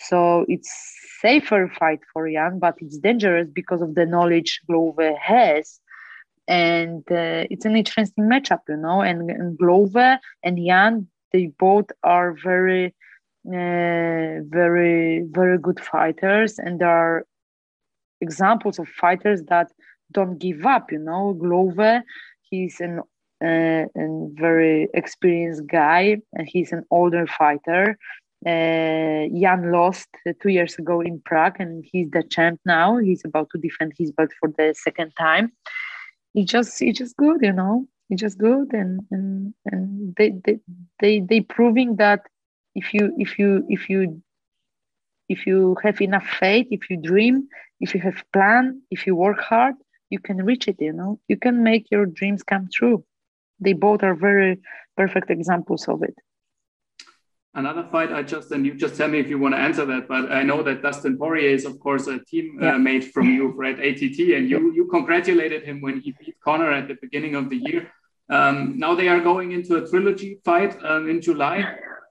So 0.00 0.44
it's 0.48 0.70
safer 1.20 1.68
fight 1.68 2.00
for 2.12 2.30
Jan 2.30 2.58
but 2.58 2.76
it's 2.78 2.98
dangerous 2.98 3.48
because 3.52 3.82
of 3.82 3.94
the 3.94 4.06
knowledge 4.06 4.60
Glover 4.68 5.14
has. 5.16 5.80
And 6.46 7.02
uh, 7.10 7.44
it's 7.50 7.66
an 7.66 7.76
interesting 7.76 8.24
matchup 8.24 8.60
you 8.68 8.76
know 8.76 9.00
and, 9.02 9.30
and 9.30 9.58
Glover 9.58 10.18
and 10.42 10.58
Jan 10.64 11.08
they 11.32 11.46
both 11.58 11.86
are 12.02 12.32
very 12.32 12.94
uh, 13.46 14.40
very 14.48 15.24
very 15.30 15.58
good 15.58 15.80
fighters 15.80 16.58
and 16.58 16.80
there 16.80 16.88
are 16.88 17.26
examples 18.20 18.78
of 18.78 18.88
fighters 18.88 19.42
that 19.44 19.70
don't 20.12 20.38
give 20.38 20.64
up. 20.66 20.90
You 20.92 20.98
know, 20.98 21.34
Glover, 21.34 22.02
he's 22.42 22.80
an 22.80 23.00
uh, 23.42 23.86
a 23.96 24.28
very 24.32 24.88
experienced 24.94 25.66
guy, 25.66 26.16
and 26.32 26.48
he's 26.48 26.72
an 26.72 26.84
older 26.90 27.26
fighter. 27.26 27.96
Uh, 28.46 29.26
Jan 29.40 29.72
lost 29.72 30.08
two 30.40 30.48
years 30.48 30.76
ago 30.76 31.00
in 31.00 31.20
Prague, 31.24 31.56
and 31.58 31.84
he's 31.90 32.10
the 32.10 32.22
champ 32.22 32.60
now. 32.64 32.96
He's 32.98 33.24
about 33.24 33.48
to 33.50 33.58
defend 33.58 33.92
his 33.98 34.10
belt 34.12 34.30
for 34.40 34.50
the 34.56 34.74
second 34.76 35.12
time. 35.18 35.52
He 36.34 36.44
just, 36.44 36.78
he's 36.78 36.98
just 36.98 37.16
good, 37.16 37.38
you 37.42 37.52
know. 37.52 37.86
He's 38.08 38.20
just 38.20 38.38
good, 38.38 38.72
and 38.72 39.00
and 39.10 39.54
and 39.66 40.14
they 40.16 40.30
they 40.44 40.58
they 41.00 41.20
they 41.20 41.40
proving 41.42 41.96
that 41.96 42.22
if 42.74 42.94
you 42.94 43.12
if 43.18 43.38
you 43.38 43.66
if 43.68 43.90
you 43.90 44.22
if 45.28 45.46
you 45.46 45.76
have 45.82 46.00
enough 46.00 46.26
faith, 46.26 46.66
if 46.70 46.88
you 46.88 46.96
dream, 46.96 47.48
if 47.80 47.94
you 47.94 48.00
have 48.00 48.24
plan, 48.32 48.80
if 48.90 49.06
you 49.06 49.14
work 49.14 49.40
hard, 49.40 49.74
you 50.10 50.18
can 50.18 50.38
reach 50.44 50.68
it 50.68 50.76
you 50.80 50.92
know? 50.92 51.20
You 51.28 51.36
can 51.36 51.62
make 51.62 51.90
your 51.90 52.06
dreams 52.06 52.42
come 52.42 52.68
true. 52.72 53.04
They 53.60 53.72
both 53.72 54.02
are 54.02 54.14
very 54.14 54.60
perfect 54.96 55.30
examples 55.30 55.88
of 55.88 56.02
it. 56.02 56.16
Another 57.54 57.88
fight 57.90 58.12
i 58.12 58.22
just 58.22 58.52
and 58.52 58.64
you 58.66 58.74
just 58.74 58.94
tell 58.96 59.08
me 59.08 59.18
if 59.18 59.28
you 59.28 59.38
want 59.38 59.54
to 59.54 59.60
answer 59.68 59.84
that 59.86 60.06
but 60.06 60.30
i 60.30 60.42
know 60.48 60.62
that 60.62 60.82
dustin 60.82 61.16
poirier 61.16 61.50
is 61.58 61.64
of 61.64 61.80
course 61.80 62.06
a 62.06 62.20
teammate 62.28 62.62
uh, 62.62 62.76
yeah. 62.76 62.98
uh, 62.98 63.10
from 63.12 63.26
you 63.36 63.52
for 63.56 63.64
at 63.64 63.78
att 63.88 64.02
and 64.36 64.44
you 64.50 64.58
you 64.78 64.84
congratulated 64.96 65.64
him 65.68 65.80
when 65.80 65.98
he 65.98 66.14
beat 66.20 66.36
conor 66.44 66.70
at 66.70 66.86
the 66.88 66.96
beginning 67.00 67.34
of 67.34 67.48
the 67.50 67.56
year. 67.68 67.90
Um, 68.30 68.78
now 68.84 68.94
they 68.94 69.08
are 69.08 69.20
going 69.20 69.52
into 69.52 69.76
a 69.80 69.88
trilogy 69.88 70.38
fight 70.44 70.72
um, 70.84 71.08
in 71.08 71.22
july. 71.22 71.56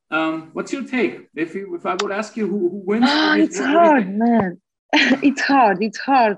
Um, 0.09 0.49
what's 0.53 0.73
your 0.73 0.83
take? 0.95 1.13
If 1.35 1.53
you, 1.55 1.75
if 1.75 1.85
i 1.85 1.95
would 1.99 2.11
ask 2.11 2.35
you 2.35 2.47
who, 2.47 2.61
who 2.71 2.79
wins 2.89 3.05
oh, 3.07 3.33
it's 3.45 3.59
hard 3.59 4.07
man. 4.25 4.59
It's 5.29 5.41
hard 5.41 5.77
it's 5.87 5.99
hard 5.99 6.37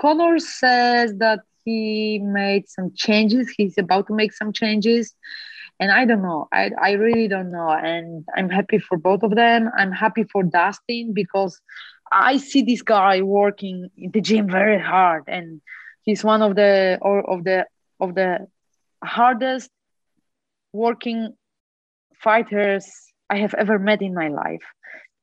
Conor 0.00 0.38
says 0.38 1.14
that 1.18 1.40
he 1.64 2.18
made 2.18 2.68
some 2.68 2.92
changes. 2.96 3.50
He's 3.56 3.76
about 3.78 4.06
to 4.06 4.14
make 4.14 4.32
some 4.32 4.52
changes. 4.52 5.14
And 5.78 5.90
I 5.90 6.04
don't 6.04 6.22
know. 6.22 6.48
I, 6.52 6.70
I 6.80 6.92
really 6.92 7.28
don't 7.28 7.50
know. 7.50 7.70
And 7.70 8.24
I'm 8.36 8.48
happy 8.48 8.78
for 8.78 8.96
both 8.98 9.22
of 9.22 9.34
them. 9.34 9.70
I'm 9.76 9.92
happy 9.92 10.24
for 10.24 10.42
Dustin 10.42 11.12
because 11.14 11.60
I 12.12 12.38
see 12.38 12.62
this 12.62 12.82
guy 12.82 13.22
working 13.22 13.88
in 13.96 14.10
the 14.10 14.20
gym 14.20 14.48
very 14.48 14.78
hard. 14.78 15.24
And 15.26 15.60
he's 16.02 16.24
one 16.24 16.42
of 16.42 16.56
the 16.56 16.98
or 17.00 17.28
of 17.30 17.44
the 17.44 17.66
of 18.00 18.14
the 18.14 18.46
hardest 19.04 19.70
working 20.72 21.34
fighters 22.22 22.86
I 23.28 23.38
have 23.38 23.54
ever 23.54 23.78
met 23.78 24.02
in 24.02 24.14
my 24.14 24.28
life. 24.28 24.66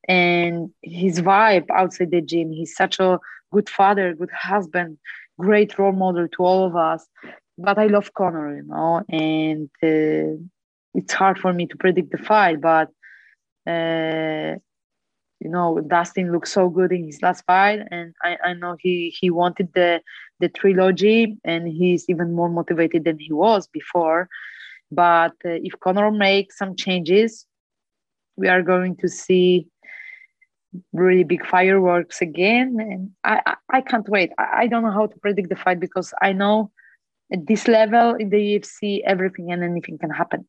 And 0.07 0.69
his 0.81 1.21
vibe 1.21 1.65
outside 1.69 2.11
the 2.11 2.21
gym, 2.21 2.51
he's 2.51 2.75
such 2.75 2.99
a 2.99 3.19
good 3.51 3.69
father, 3.69 4.13
good 4.13 4.31
husband, 4.31 4.97
great 5.39 5.77
role 5.77 5.93
model 5.93 6.27
to 6.27 6.43
all 6.43 6.65
of 6.65 6.75
us. 6.75 7.07
But 7.57 7.77
I 7.77 7.87
love 7.87 8.13
Conor, 8.13 8.55
you 8.57 8.63
know, 8.63 9.03
and 9.09 9.69
uh, 9.81 10.37
it's 10.93 11.13
hard 11.13 11.39
for 11.39 11.53
me 11.53 11.65
to 11.67 11.77
predict 11.77 12.11
the 12.11 12.17
fight. 12.17 12.61
But 12.61 12.89
uh, 13.67 14.57
you 15.39 15.49
know, 15.51 15.79
Dustin 15.87 16.31
looked 16.31 16.47
so 16.47 16.69
good 16.69 16.91
in 16.91 17.05
his 17.05 17.21
last 17.21 17.45
fight, 17.45 17.81
and 17.91 18.13
I, 18.23 18.37
I 18.43 18.53
know 18.53 18.75
he 18.79 19.15
he 19.19 19.29
wanted 19.29 19.73
the 19.73 20.01
the 20.39 20.49
trilogy, 20.49 21.37
and 21.43 21.67
he's 21.67 22.05
even 22.09 22.33
more 22.33 22.49
motivated 22.49 23.05
than 23.05 23.19
he 23.19 23.31
was 23.33 23.67
before. 23.67 24.29
But 24.91 25.33
uh, 25.45 25.59
if 25.63 25.79
Conor 25.79 26.11
makes 26.11 26.57
some 26.57 26.75
changes, 26.75 27.45
we 28.35 28.47
are 28.47 28.61
going 28.61 28.95
to 28.97 29.07
see 29.09 29.67
really 30.93 31.23
big 31.23 31.45
fireworks 31.45 32.21
again 32.21 32.77
and 32.79 33.11
i 33.23 33.41
i, 33.45 33.77
I 33.77 33.81
can't 33.81 34.07
wait. 34.09 34.31
I, 34.37 34.47
I, 34.61 34.67
don't 34.67 34.83
know 34.83 34.91
how 34.91 35.07
to 35.07 35.19
predict 35.19 35.49
the 35.49 35.55
fight 35.55 35.79
because 35.79 36.13
i 36.21 36.31
know 36.33 36.71
at 37.31 37.45
this 37.45 37.67
level 37.67 38.15
in 38.15 38.29
the 38.29 38.41
ufc 38.55 39.01
everything 39.05 39.51
and 39.51 39.63
anything 39.63 39.97
can 39.97 40.09
happen. 40.09 40.47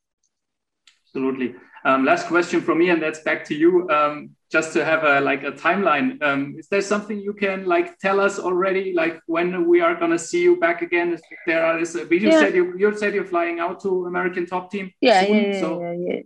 Absolutely. 1.06 1.54
Um, 1.84 2.04
last 2.04 2.26
question 2.26 2.60
from 2.60 2.78
me 2.78 2.90
and 2.90 3.02
that's 3.02 3.20
back 3.20 3.44
to 3.46 3.54
you. 3.54 3.88
Um, 3.88 4.30
just 4.50 4.72
to 4.72 4.84
have 4.84 5.04
a 5.04 5.20
like 5.20 5.42
a 5.42 5.52
timeline 5.52 6.20
um, 6.22 6.54
is 6.58 6.68
there 6.68 6.80
something 6.80 7.20
you 7.20 7.34
can 7.34 7.66
like 7.66 7.98
tell 7.98 8.18
us 8.20 8.38
already 8.38 8.92
like 8.94 9.20
when 9.26 9.66
we 9.66 9.80
are 9.80 9.94
going 9.94 10.10
to 10.10 10.18
see 10.18 10.42
you 10.42 10.58
back 10.58 10.82
again? 10.82 11.12
Is 11.12 11.22
there 11.46 11.64
are 11.64 11.78
is, 11.78 11.94
you 11.94 12.08
yeah. 12.10 12.40
said 12.40 12.54
you, 12.54 12.74
you 12.76 12.96
said 12.96 13.14
you're 13.14 13.24
flying 13.24 13.60
out 13.60 13.80
to 13.82 14.06
american 14.06 14.46
top 14.46 14.70
team 14.70 14.90
yeah 15.00 15.24
soon, 15.24 15.34
yeah, 15.34 15.52
yeah, 15.52 15.60
so 15.60 15.80
yeah, 15.82 15.94
yeah 16.06 16.20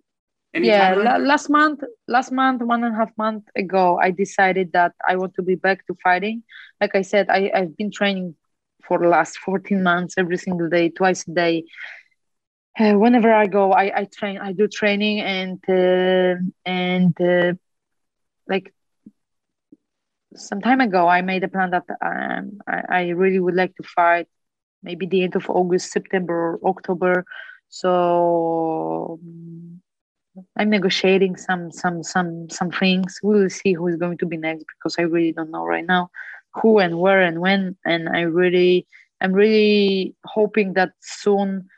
any 0.54 0.68
yeah, 0.68 0.94
last 0.94 1.48
month, 1.48 1.80
last 2.08 2.30
month, 2.32 2.62
one 2.62 2.84
and 2.84 2.94
a 2.94 2.98
half 2.98 3.10
month 3.16 3.44
ago, 3.56 3.98
I 4.00 4.10
decided 4.10 4.72
that 4.72 4.92
I 5.06 5.16
want 5.16 5.34
to 5.34 5.42
be 5.42 5.54
back 5.54 5.86
to 5.86 5.94
fighting. 6.02 6.42
Like 6.80 6.94
I 6.94 7.02
said, 7.02 7.28
I, 7.30 7.50
I've 7.54 7.76
been 7.76 7.90
training 7.90 8.34
for 8.86 8.98
the 8.98 9.08
last 9.08 9.38
14 9.44 9.82
months, 9.82 10.14
every 10.18 10.36
single 10.36 10.68
day, 10.68 10.90
twice 10.90 11.26
a 11.26 11.32
day. 11.32 11.64
Uh, 12.78 12.94
whenever 12.94 13.32
I 13.32 13.46
go, 13.46 13.72
I, 13.72 14.00
I 14.00 14.08
train, 14.12 14.38
I 14.38 14.52
do 14.52 14.66
training, 14.68 15.20
and 15.20 15.58
uh, 15.68 16.40
and 16.64 17.20
uh, 17.20 17.52
like 18.48 18.72
some 20.34 20.60
time 20.60 20.80
ago, 20.80 21.06
I 21.08 21.20
made 21.22 21.44
a 21.44 21.48
plan 21.48 21.70
that 21.70 21.84
um, 22.04 22.60
I, 22.66 22.82
I 22.88 23.08
really 23.10 23.40
would 23.40 23.54
like 23.54 23.74
to 23.76 23.82
fight, 23.82 24.26
maybe 24.82 25.06
the 25.06 25.22
end 25.24 25.36
of 25.36 25.48
August, 25.50 25.92
September, 25.92 26.58
or 26.62 26.70
October. 26.70 27.24
So 27.68 29.18
I'm 30.58 30.70
negotiating 30.70 31.36
some 31.36 31.70
some 31.70 32.02
some 32.02 32.48
some 32.50 32.70
things. 32.70 33.18
We 33.22 33.38
will 33.40 33.50
see 33.50 33.74
who 33.74 33.86
is 33.88 33.96
going 33.96 34.18
to 34.18 34.26
be 34.26 34.36
next 34.36 34.64
because 34.64 34.96
I 34.98 35.02
really 35.02 35.32
don't 35.32 35.50
know 35.50 35.64
right 35.64 35.84
now 35.84 36.10
who 36.54 36.78
and 36.78 36.98
where 36.98 37.22
and 37.22 37.40
when. 37.40 37.76
And 37.84 38.08
I 38.08 38.22
really 38.22 38.86
I'm 39.20 39.32
really 39.32 40.14
hoping 40.24 40.74
that 40.74 40.92
soon 41.00 41.68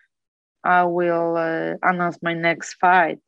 I 0.64 0.84
will 0.84 1.36
uh, 1.36 1.74
announce 1.82 2.18
my 2.22 2.32
next 2.32 2.74
fight. 2.74 3.18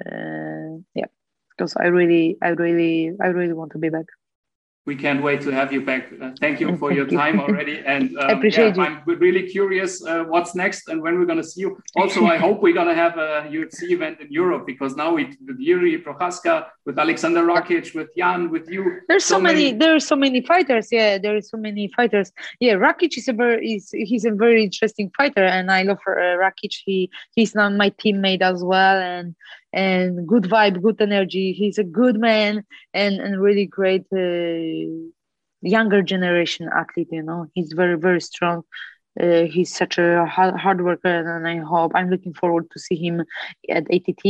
Uh, 0.00 0.80
yeah, 0.94 1.06
because 1.50 1.74
I 1.76 1.86
really, 1.86 2.36
I 2.42 2.48
really, 2.48 3.12
I 3.20 3.28
really 3.28 3.52
want 3.52 3.72
to 3.72 3.78
be 3.78 3.90
back 3.90 4.06
we 4.86 4.94
can't 4.94 5.20
wait 5.20 5.40
to 5.40 5.50
have 5.50 5.72
you 5.72 5.84
back. 5.84 6.12
Uh, 6.22 6.30
thank 6.40 6.60
you 6.60 6.76
for 6.76 6.92
your 6.92 7.06
time 7.20 7.40
already. 7.40 7.82
And 7.84 8.16
um, 8.18 8.30
appreciate 8.30 8.76
yeah, 8.76 8.84
I'm 8.84 9.02
really 9.04 9.48
curious 9.48 10.04
uh, 10.04 10.22
what's 10.24 10.54
next 10.54 10.88
and 10.88 11.02
when 11.02 11.18
we're 11.18 11.26
going 11.26 11.42
to 11.42 11.48
see 11.52 11.62
you. 11.62 11.82
Also, 11.96 12.26
I 12.26 12.36
hope 12.36 12.62
we're 12.62 12.74
going 12.74 12.86
to 12.88 12.94
have 12.94 13.16
a 13.18 13.48
UFC 13.50 13.90
event 13.90 14.20
in 14.20 14.28
Europe 14.30 14.64
because 14.66 14.94
now 14.96 15.14
we, 15.14 15.24
with 15.46 15.58
Yuri 15.58 16.00
Prochazka, 16.02 16.66
with 16.84 16.98
Alexander 16.98 17.42
Rakic, 17.42 17.94
with 17.94 18.10
Jan, 18.16 18.50
with 18.50 18.68
you. 18.68 19.00
There's 19.08 19.24
so, 19.24 19.36
so 19.36 19.40
many, 19.40 19.72
many, 19.72 19.78
There's 19.78 20.06
so 20.06 20.14
many 20.14 20.40
fighters. 20.42 20.88
Yeah, 20.92 21.18
there 21.18 21.36
is 21.36 21.48
so 21.48 21.56
many 21.56 21.90
fighters. 21.96 22.30
Yeah, 22.60 22.74
Rakic 22.74 23.16
is 23.16 23.28
a 23.28 23.32
very, 23.32 23.74
is, 23.74 23.90
he's 23.92 24.24
a 24.24 24.30
very 24.30 24.62
interesting 24.62 25.10
fighter, 25.16 25.44
and 25.44 25.70
I 25.70 25.82
love 25.82 25.98
uh, 26.06 26.36
Rakic. 26.44 26.74
He 26.84 27.10
he's 27.34 27.54
now 27.54 27.68
my 27.70 27.90
teammate 27.90 28.42
as 28.42 28.62
well, 28.62 28.98
and 29.00 29.34
and 29.72 30.26
good 30.26 30.44
vibe, 30.44 30.82
good 30.82 31.00
energy. 31.00 31.52
He's 31.52 31.78
a 31.78 31.84
good 31.84 32.18
man 32.18 32.64
and, 32.94 33.16
and 33.20 33.40
really 33.40 33.66
great 33.66 34.06
uh, 34.12 35.10
younger 35.62 36.02
generation 36.02 36.68
athlete. 36.74 37.08
You 37.10 37.22
know, 37.22 37.46
he's 37.54 37.72
very 37.72 37.98
very 37.98 38.20
strong. 38.20 38.62
Uh, 39.18 39.44
he's 39.44 39.74
such 39.74 39.96
a 39.96 40.26
hard, 40.26 40.54
hard, 40.56 40.84
worker, 40.84 41.08
and 41.08 41.48
I 41.48 41.56
hope 41.56 41.92
I'm 41.94 42.10
looking 42.10 42.34
forward 42.34 42.70
to 42.70 42.78
see 42.78 42.96
him 42.96 43.24
at 43.70 43.84
ATT 43.90 44.24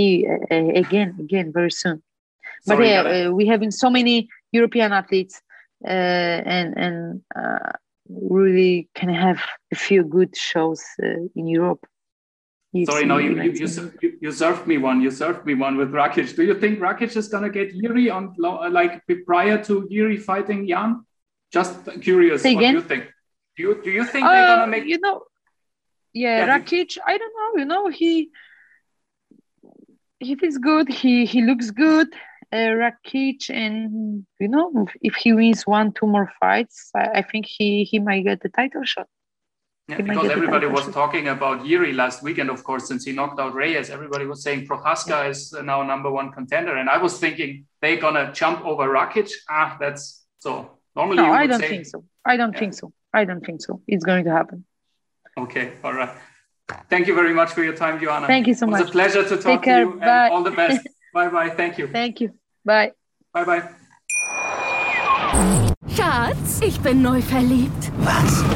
uh, 0.50 0.78
again, 0.78 1.16
again 1.18 1.52
very 1.52 1.72
soon. 1.72 2.02
Sorry, 2.62 2.78
but 2.78 2.86
yeah, 2.86 3.26
uh, 3.26 3.30
we 3.32 3.46
having 3.46 3.72
so 3.72 3.90
many 3.90 4.28
European 4.52 4.92
athletes, 4.92 5.42
uh, 5.84 5.88
and 5.88 6.76
and 6.76 7.22
uh, 7.34 7.72
really 8.08 8.88
can 8.94 9.08
have 9.08 9.40
a 9.72 9.76
few 9.76 10.04
good 10.04 10.36
shows 10.36 10.84
in 11.34 11.48
Europe. 11.48 11.84
Sorry, 12.84 13.04
no, 13.04 13.18
you, 13.18 13.40
you, 13.42 13.52
you, 13.52 14.18
you, 14.20 14.32
served 14.32 14.66
me 14.66 14.78
one. 14.78 15.00
You 15.00 15.10
served 15.10 15.46
me 15.46 15.54
one 15.54 15.76
with 15.76 15.92
Rakic. 15.92 16.34
Do 16.36 16.42
you 16.44 16.58
think 16.58 16.78
Rakic 16.80 17.16
is 17.16 17.28
going 17.28 17.44
to 17.44 17.50
get 17.50 17.74
Jiri 17.74 18.12
on 18.12 18.34
like 18.72 19.02
prior 19.24 19.62
to 19.64 19.88
Jiri 19.90 20.20
fighting 20.20 20.66
Jan? 20.68 21.04
Just 21.52 21.78
curious 22.02 22.42
Say 22.42 22.54
what 22.54 22.60
again? 22.60 22.74
you 22.74 22.82
think. 22.82 23.04
Do 23.56 23.62
you, 23.62 23.82
do 23.82 23.90
you 23.90 24.04
think 24.04 24.26
uh, 24.26 24.32
they're 24.32 24.56
going 24.56 24.60
to 24.60 24.66
make. 24.66 24.84
You 24.86 24.98
know, 25.00 25.22
yeah, 26.12 26.46
yeah, 26.46 26.58
Rakic, 26.58 26.98
I 27.06 27.18
don't 27.18 27.34
know. 27.38 27.60
You 27.60 27.64
know, 27.66 27.88
he 27.88 28.30
he 30.18 30.34
feels 30.34 30.58
good. 30.58 30.88
He 30.88 31.26
he 31.26 31.42
looks 31.42 31.70
good. 31.70 32.08
Uh, 32.52 32.74
Rakic, 32.82 33.50
and 33.50 34.26
you 34.40 34.48
know, 34.48 34.86
if 35.02 35.14
he 35.14 35.32
wins 35.32 35.66
one, 35.66 35.92
two 35.92 36.06
more 36.06 36.32
fights, 36.40 36.90
I, 36.94 37.18
I 37.18 37.22
think 37.22 37.46
he 37.46 37.84
he 37.84 37.98
might 37.98 38.24
get 38.24 38.40
the 38.40 38.48
title 38.48 38.84
shot. 38.84 39.08
Yeah, 39.88 40.00
because 40.00 40.30
everybody 40.30 40.66
was 40.66 40.88
talking 40.88 41.28
about 41.28 41.60
Jiri 41.60 41.94
last 41.94 42.20
weekend, 42.20 42.50
of 42.50 42.64
course, 42.64 42.88
since 42.88 43.04
he 43.04 43.12
knocked 43.12 43.38
out 43.38 43.54
Reyes. 43.54 43.88
Everybody 43.88 44.26
was 44.26 44.42
saying 44.42 44.66
Prochazka 44.66 45.10
yeah. 45.10 45.28
is 45.28 45.52
now 45.52 45.84
number 45.84 46.10
one 46.10 46.32
contender. 46.32 46.76
And 46.76 46.90
I 46.90 46.98
was 46.98 47.20
thinking 47.20 47.66
they're 47.80 48.00
going 48.00 48.14
to 48.14 48.32
jump 48.32 48.64
over 48.64 48.88
Rakic. 48.88 49.30
Ah, 49.48 49.76
that's 49.78 50.26
so. 50.40 50.70
Normally, 50.96 51.18
no, 51.18 51.30
I 51.30 51.46
don't 51.46 51.60
say, 51.60 51.68
think 51.68 51.86
so. 51.86 52.04
I 52.24 52.36
don't 52.36 52.52
yeah. 52.54 52.58
think 52.58 52.74
so. 52.74 52.92
I 53.12 53.24
don't 53.24 53.44
think 53.46 53.62
so. 53.62 53.80
It's 53.86 54.04
going 54.04 54.24
to 54.24 54.30
happen. 54.30 54.64
Okay. 55.38 55.74
All 55.84 55.92
right. 55.92 56.10
Thank 56.90 57.06
you 57.06 57.14
very 57.14 57.32
much 57.32 57.52
for 57.52 57.62
your 57.62 57.76
time, 57.76 58.00
Joanna. 58.00 58.26
Thank 58.26 58.48
you 58.48 58.54
so 58.54 58.66
much. 58.66 58.80
It 58.80 58.84
was 58.84 58.90
a 58.90 58.92
pleasure 58.92 59.28
to 59.28 59.36
talk 59.36 59.62
to 59.62 59.78
you. 59.78 59.92
Bye. 60.00 60.24
And 60.24 60.34
all 60.34 60.42
the 60.42 60.50
best. 60.50 60.86
bye 61.14 61.28
bye. 61.28 61.50
Thank 61.50 61.78
you. 61.78 61.86
Thank 61.86 62.20
you. 62.20 62.34
Bye. 62.64 62.92
Bye 63.32 63.44
bye. 63.44 63.68
Schatz, 65.94 66.60
ich 66.60 66.80
bin 66.80 67.02
neu 67.02 67.20
verliebt. 67.20 67.92
Was? 68.04 68.55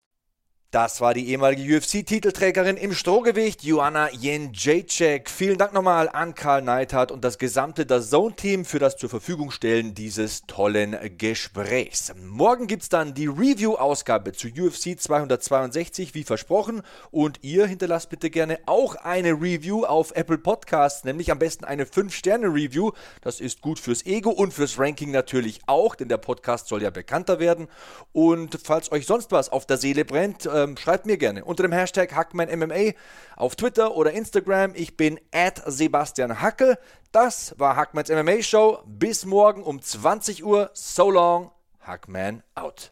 Das 0.71 1.01
war 1.01 1.13
die 1.13 1.27
ehemalige 1.27 1.75
UFC-Titelträgerin 1.75 2.77
im 2.77 2.93
Strohgewicht, 2.93 3.61
Joanna 3.61 4.09
Jędrzejczyk. 4.09 5.29
Vielen 5.29 5.57
Dank 5.57 5.73
nochmal 5.73 6.07
an 6.07 6.33
Karl 6.33 6.61
Neithardt 6.61 7.11
und 7.11 7.25
das 7.25 7.37
gesamte 7.37 7.85
Zone-Team 7.85 8.63
für 8.63 8.79
das 8.79 8.95
zur 8.95 9.09
Verfügung 9.09 9.51
stellen 9.51 9.93
dieses 9.95 10.43
tollen 10.47 10.95
Gesprächs. 11.17 12.13
Morgen 12.23 12.67
gibt 12.67 12.83
es 12.83 12.87
dann 12.87 13.13
die 13.13 13.27
Review-Ausgabe 13.27 14.31
zu 14.31 14.47
UFC 14.47 14.97
262, 14.97 16.13
wie 16.13 16.23
versprochen. 16.23 16.83
Und 17.11 17.39
ihr 17.41 17.67
hinterlasst 17.67 18.09
bitte 18.09 18.29
gerne 18.29 18.57
auch 18.65 18.95
eine 18.95 19.33
Review 19.33 19.83
auf 19.83 20.15
Apple 20.15 20.37
Podcasts, 20.37 21.03
nämlich 21.03 21.33
am 21.33 21.39
besten 21.39 21.65
eine 21.65 21.83
5-Sterne-Review. 21.83 22.91
Das 23.19 23.41
ist 23.41 23.59
gut 23.59 23.77
fürs 23.77 24.05
Ego 24.05 24.29
und 24.29 24.53
fürs 24.53 24.79
Ranking 24.79 25.11
natürlich 25.11 25.59
auch, 25.65 25.95
denn 25.95 26.07
der 26.07 26.15
Podcast 26.15 26.69
soll 26.69 26.81
ja 26.81 26.91
bekannter 26.91 27.41
werden. 27.41 27.67
Und 28.13 28.57
falls 28.63 28.89
euch 28.93 29.05
sonst 29.05 29.33
was 29.33 29.49
auf 29.49 29.65
der 29.65 29.75
Seele 29.75 30.05
brennt, 30.05 30.47
ähm, 30.63 30.77
schreibt 30.77 31.05
mir 31.05 31.17
gerne 31.17 31.43
unter 31.45 31.63
dem 31.63 31.71
Hashtag 31.71 32.13
HackmanMMA 32.15 32.93
auf 33.35 33.55
Twitter 33.55 33.95
oder 33.95 34.11
Instagram. 34.11 34.73
Ich 34.75 34.97
bin 34.97 35.19
at 35.33 35.61
Sebastian 35.65 36.41
Hackel. 36.41 36.77
Das 37.11 37.55
war 37.57 37.75
Hackmans 37.75 38.09
MMA 38.09 38.41
Show. 38.41 38.79
Bis 38.85 39.25
morgen 39.25 39.63
um 39.63 39.81
20 39.81 40.43
Uhr. 40.43 40.69
So 40.73 41.11
long. 41.11 41.51
Hackman 41.81 42.43
out. 42.55 42.91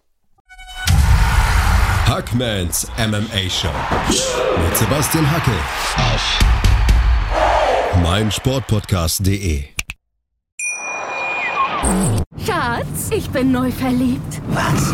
Hackmans 2.05 2.87
MMA 2.97 3.49
Show 3.49 3.69
mit 4.07 4.75
Sebastian 4.75 5.29
Hackel 5.29 5.53
auf 5.97 6.39
meinsportpodcast.de. 8.01 9.65
Schatz, 12.45 13.09
ich 13.11 13.29
bin 13.29 13.51
neu 13.51 13.71
verliebt. 13.71 14.41
Was? 14.47 14.93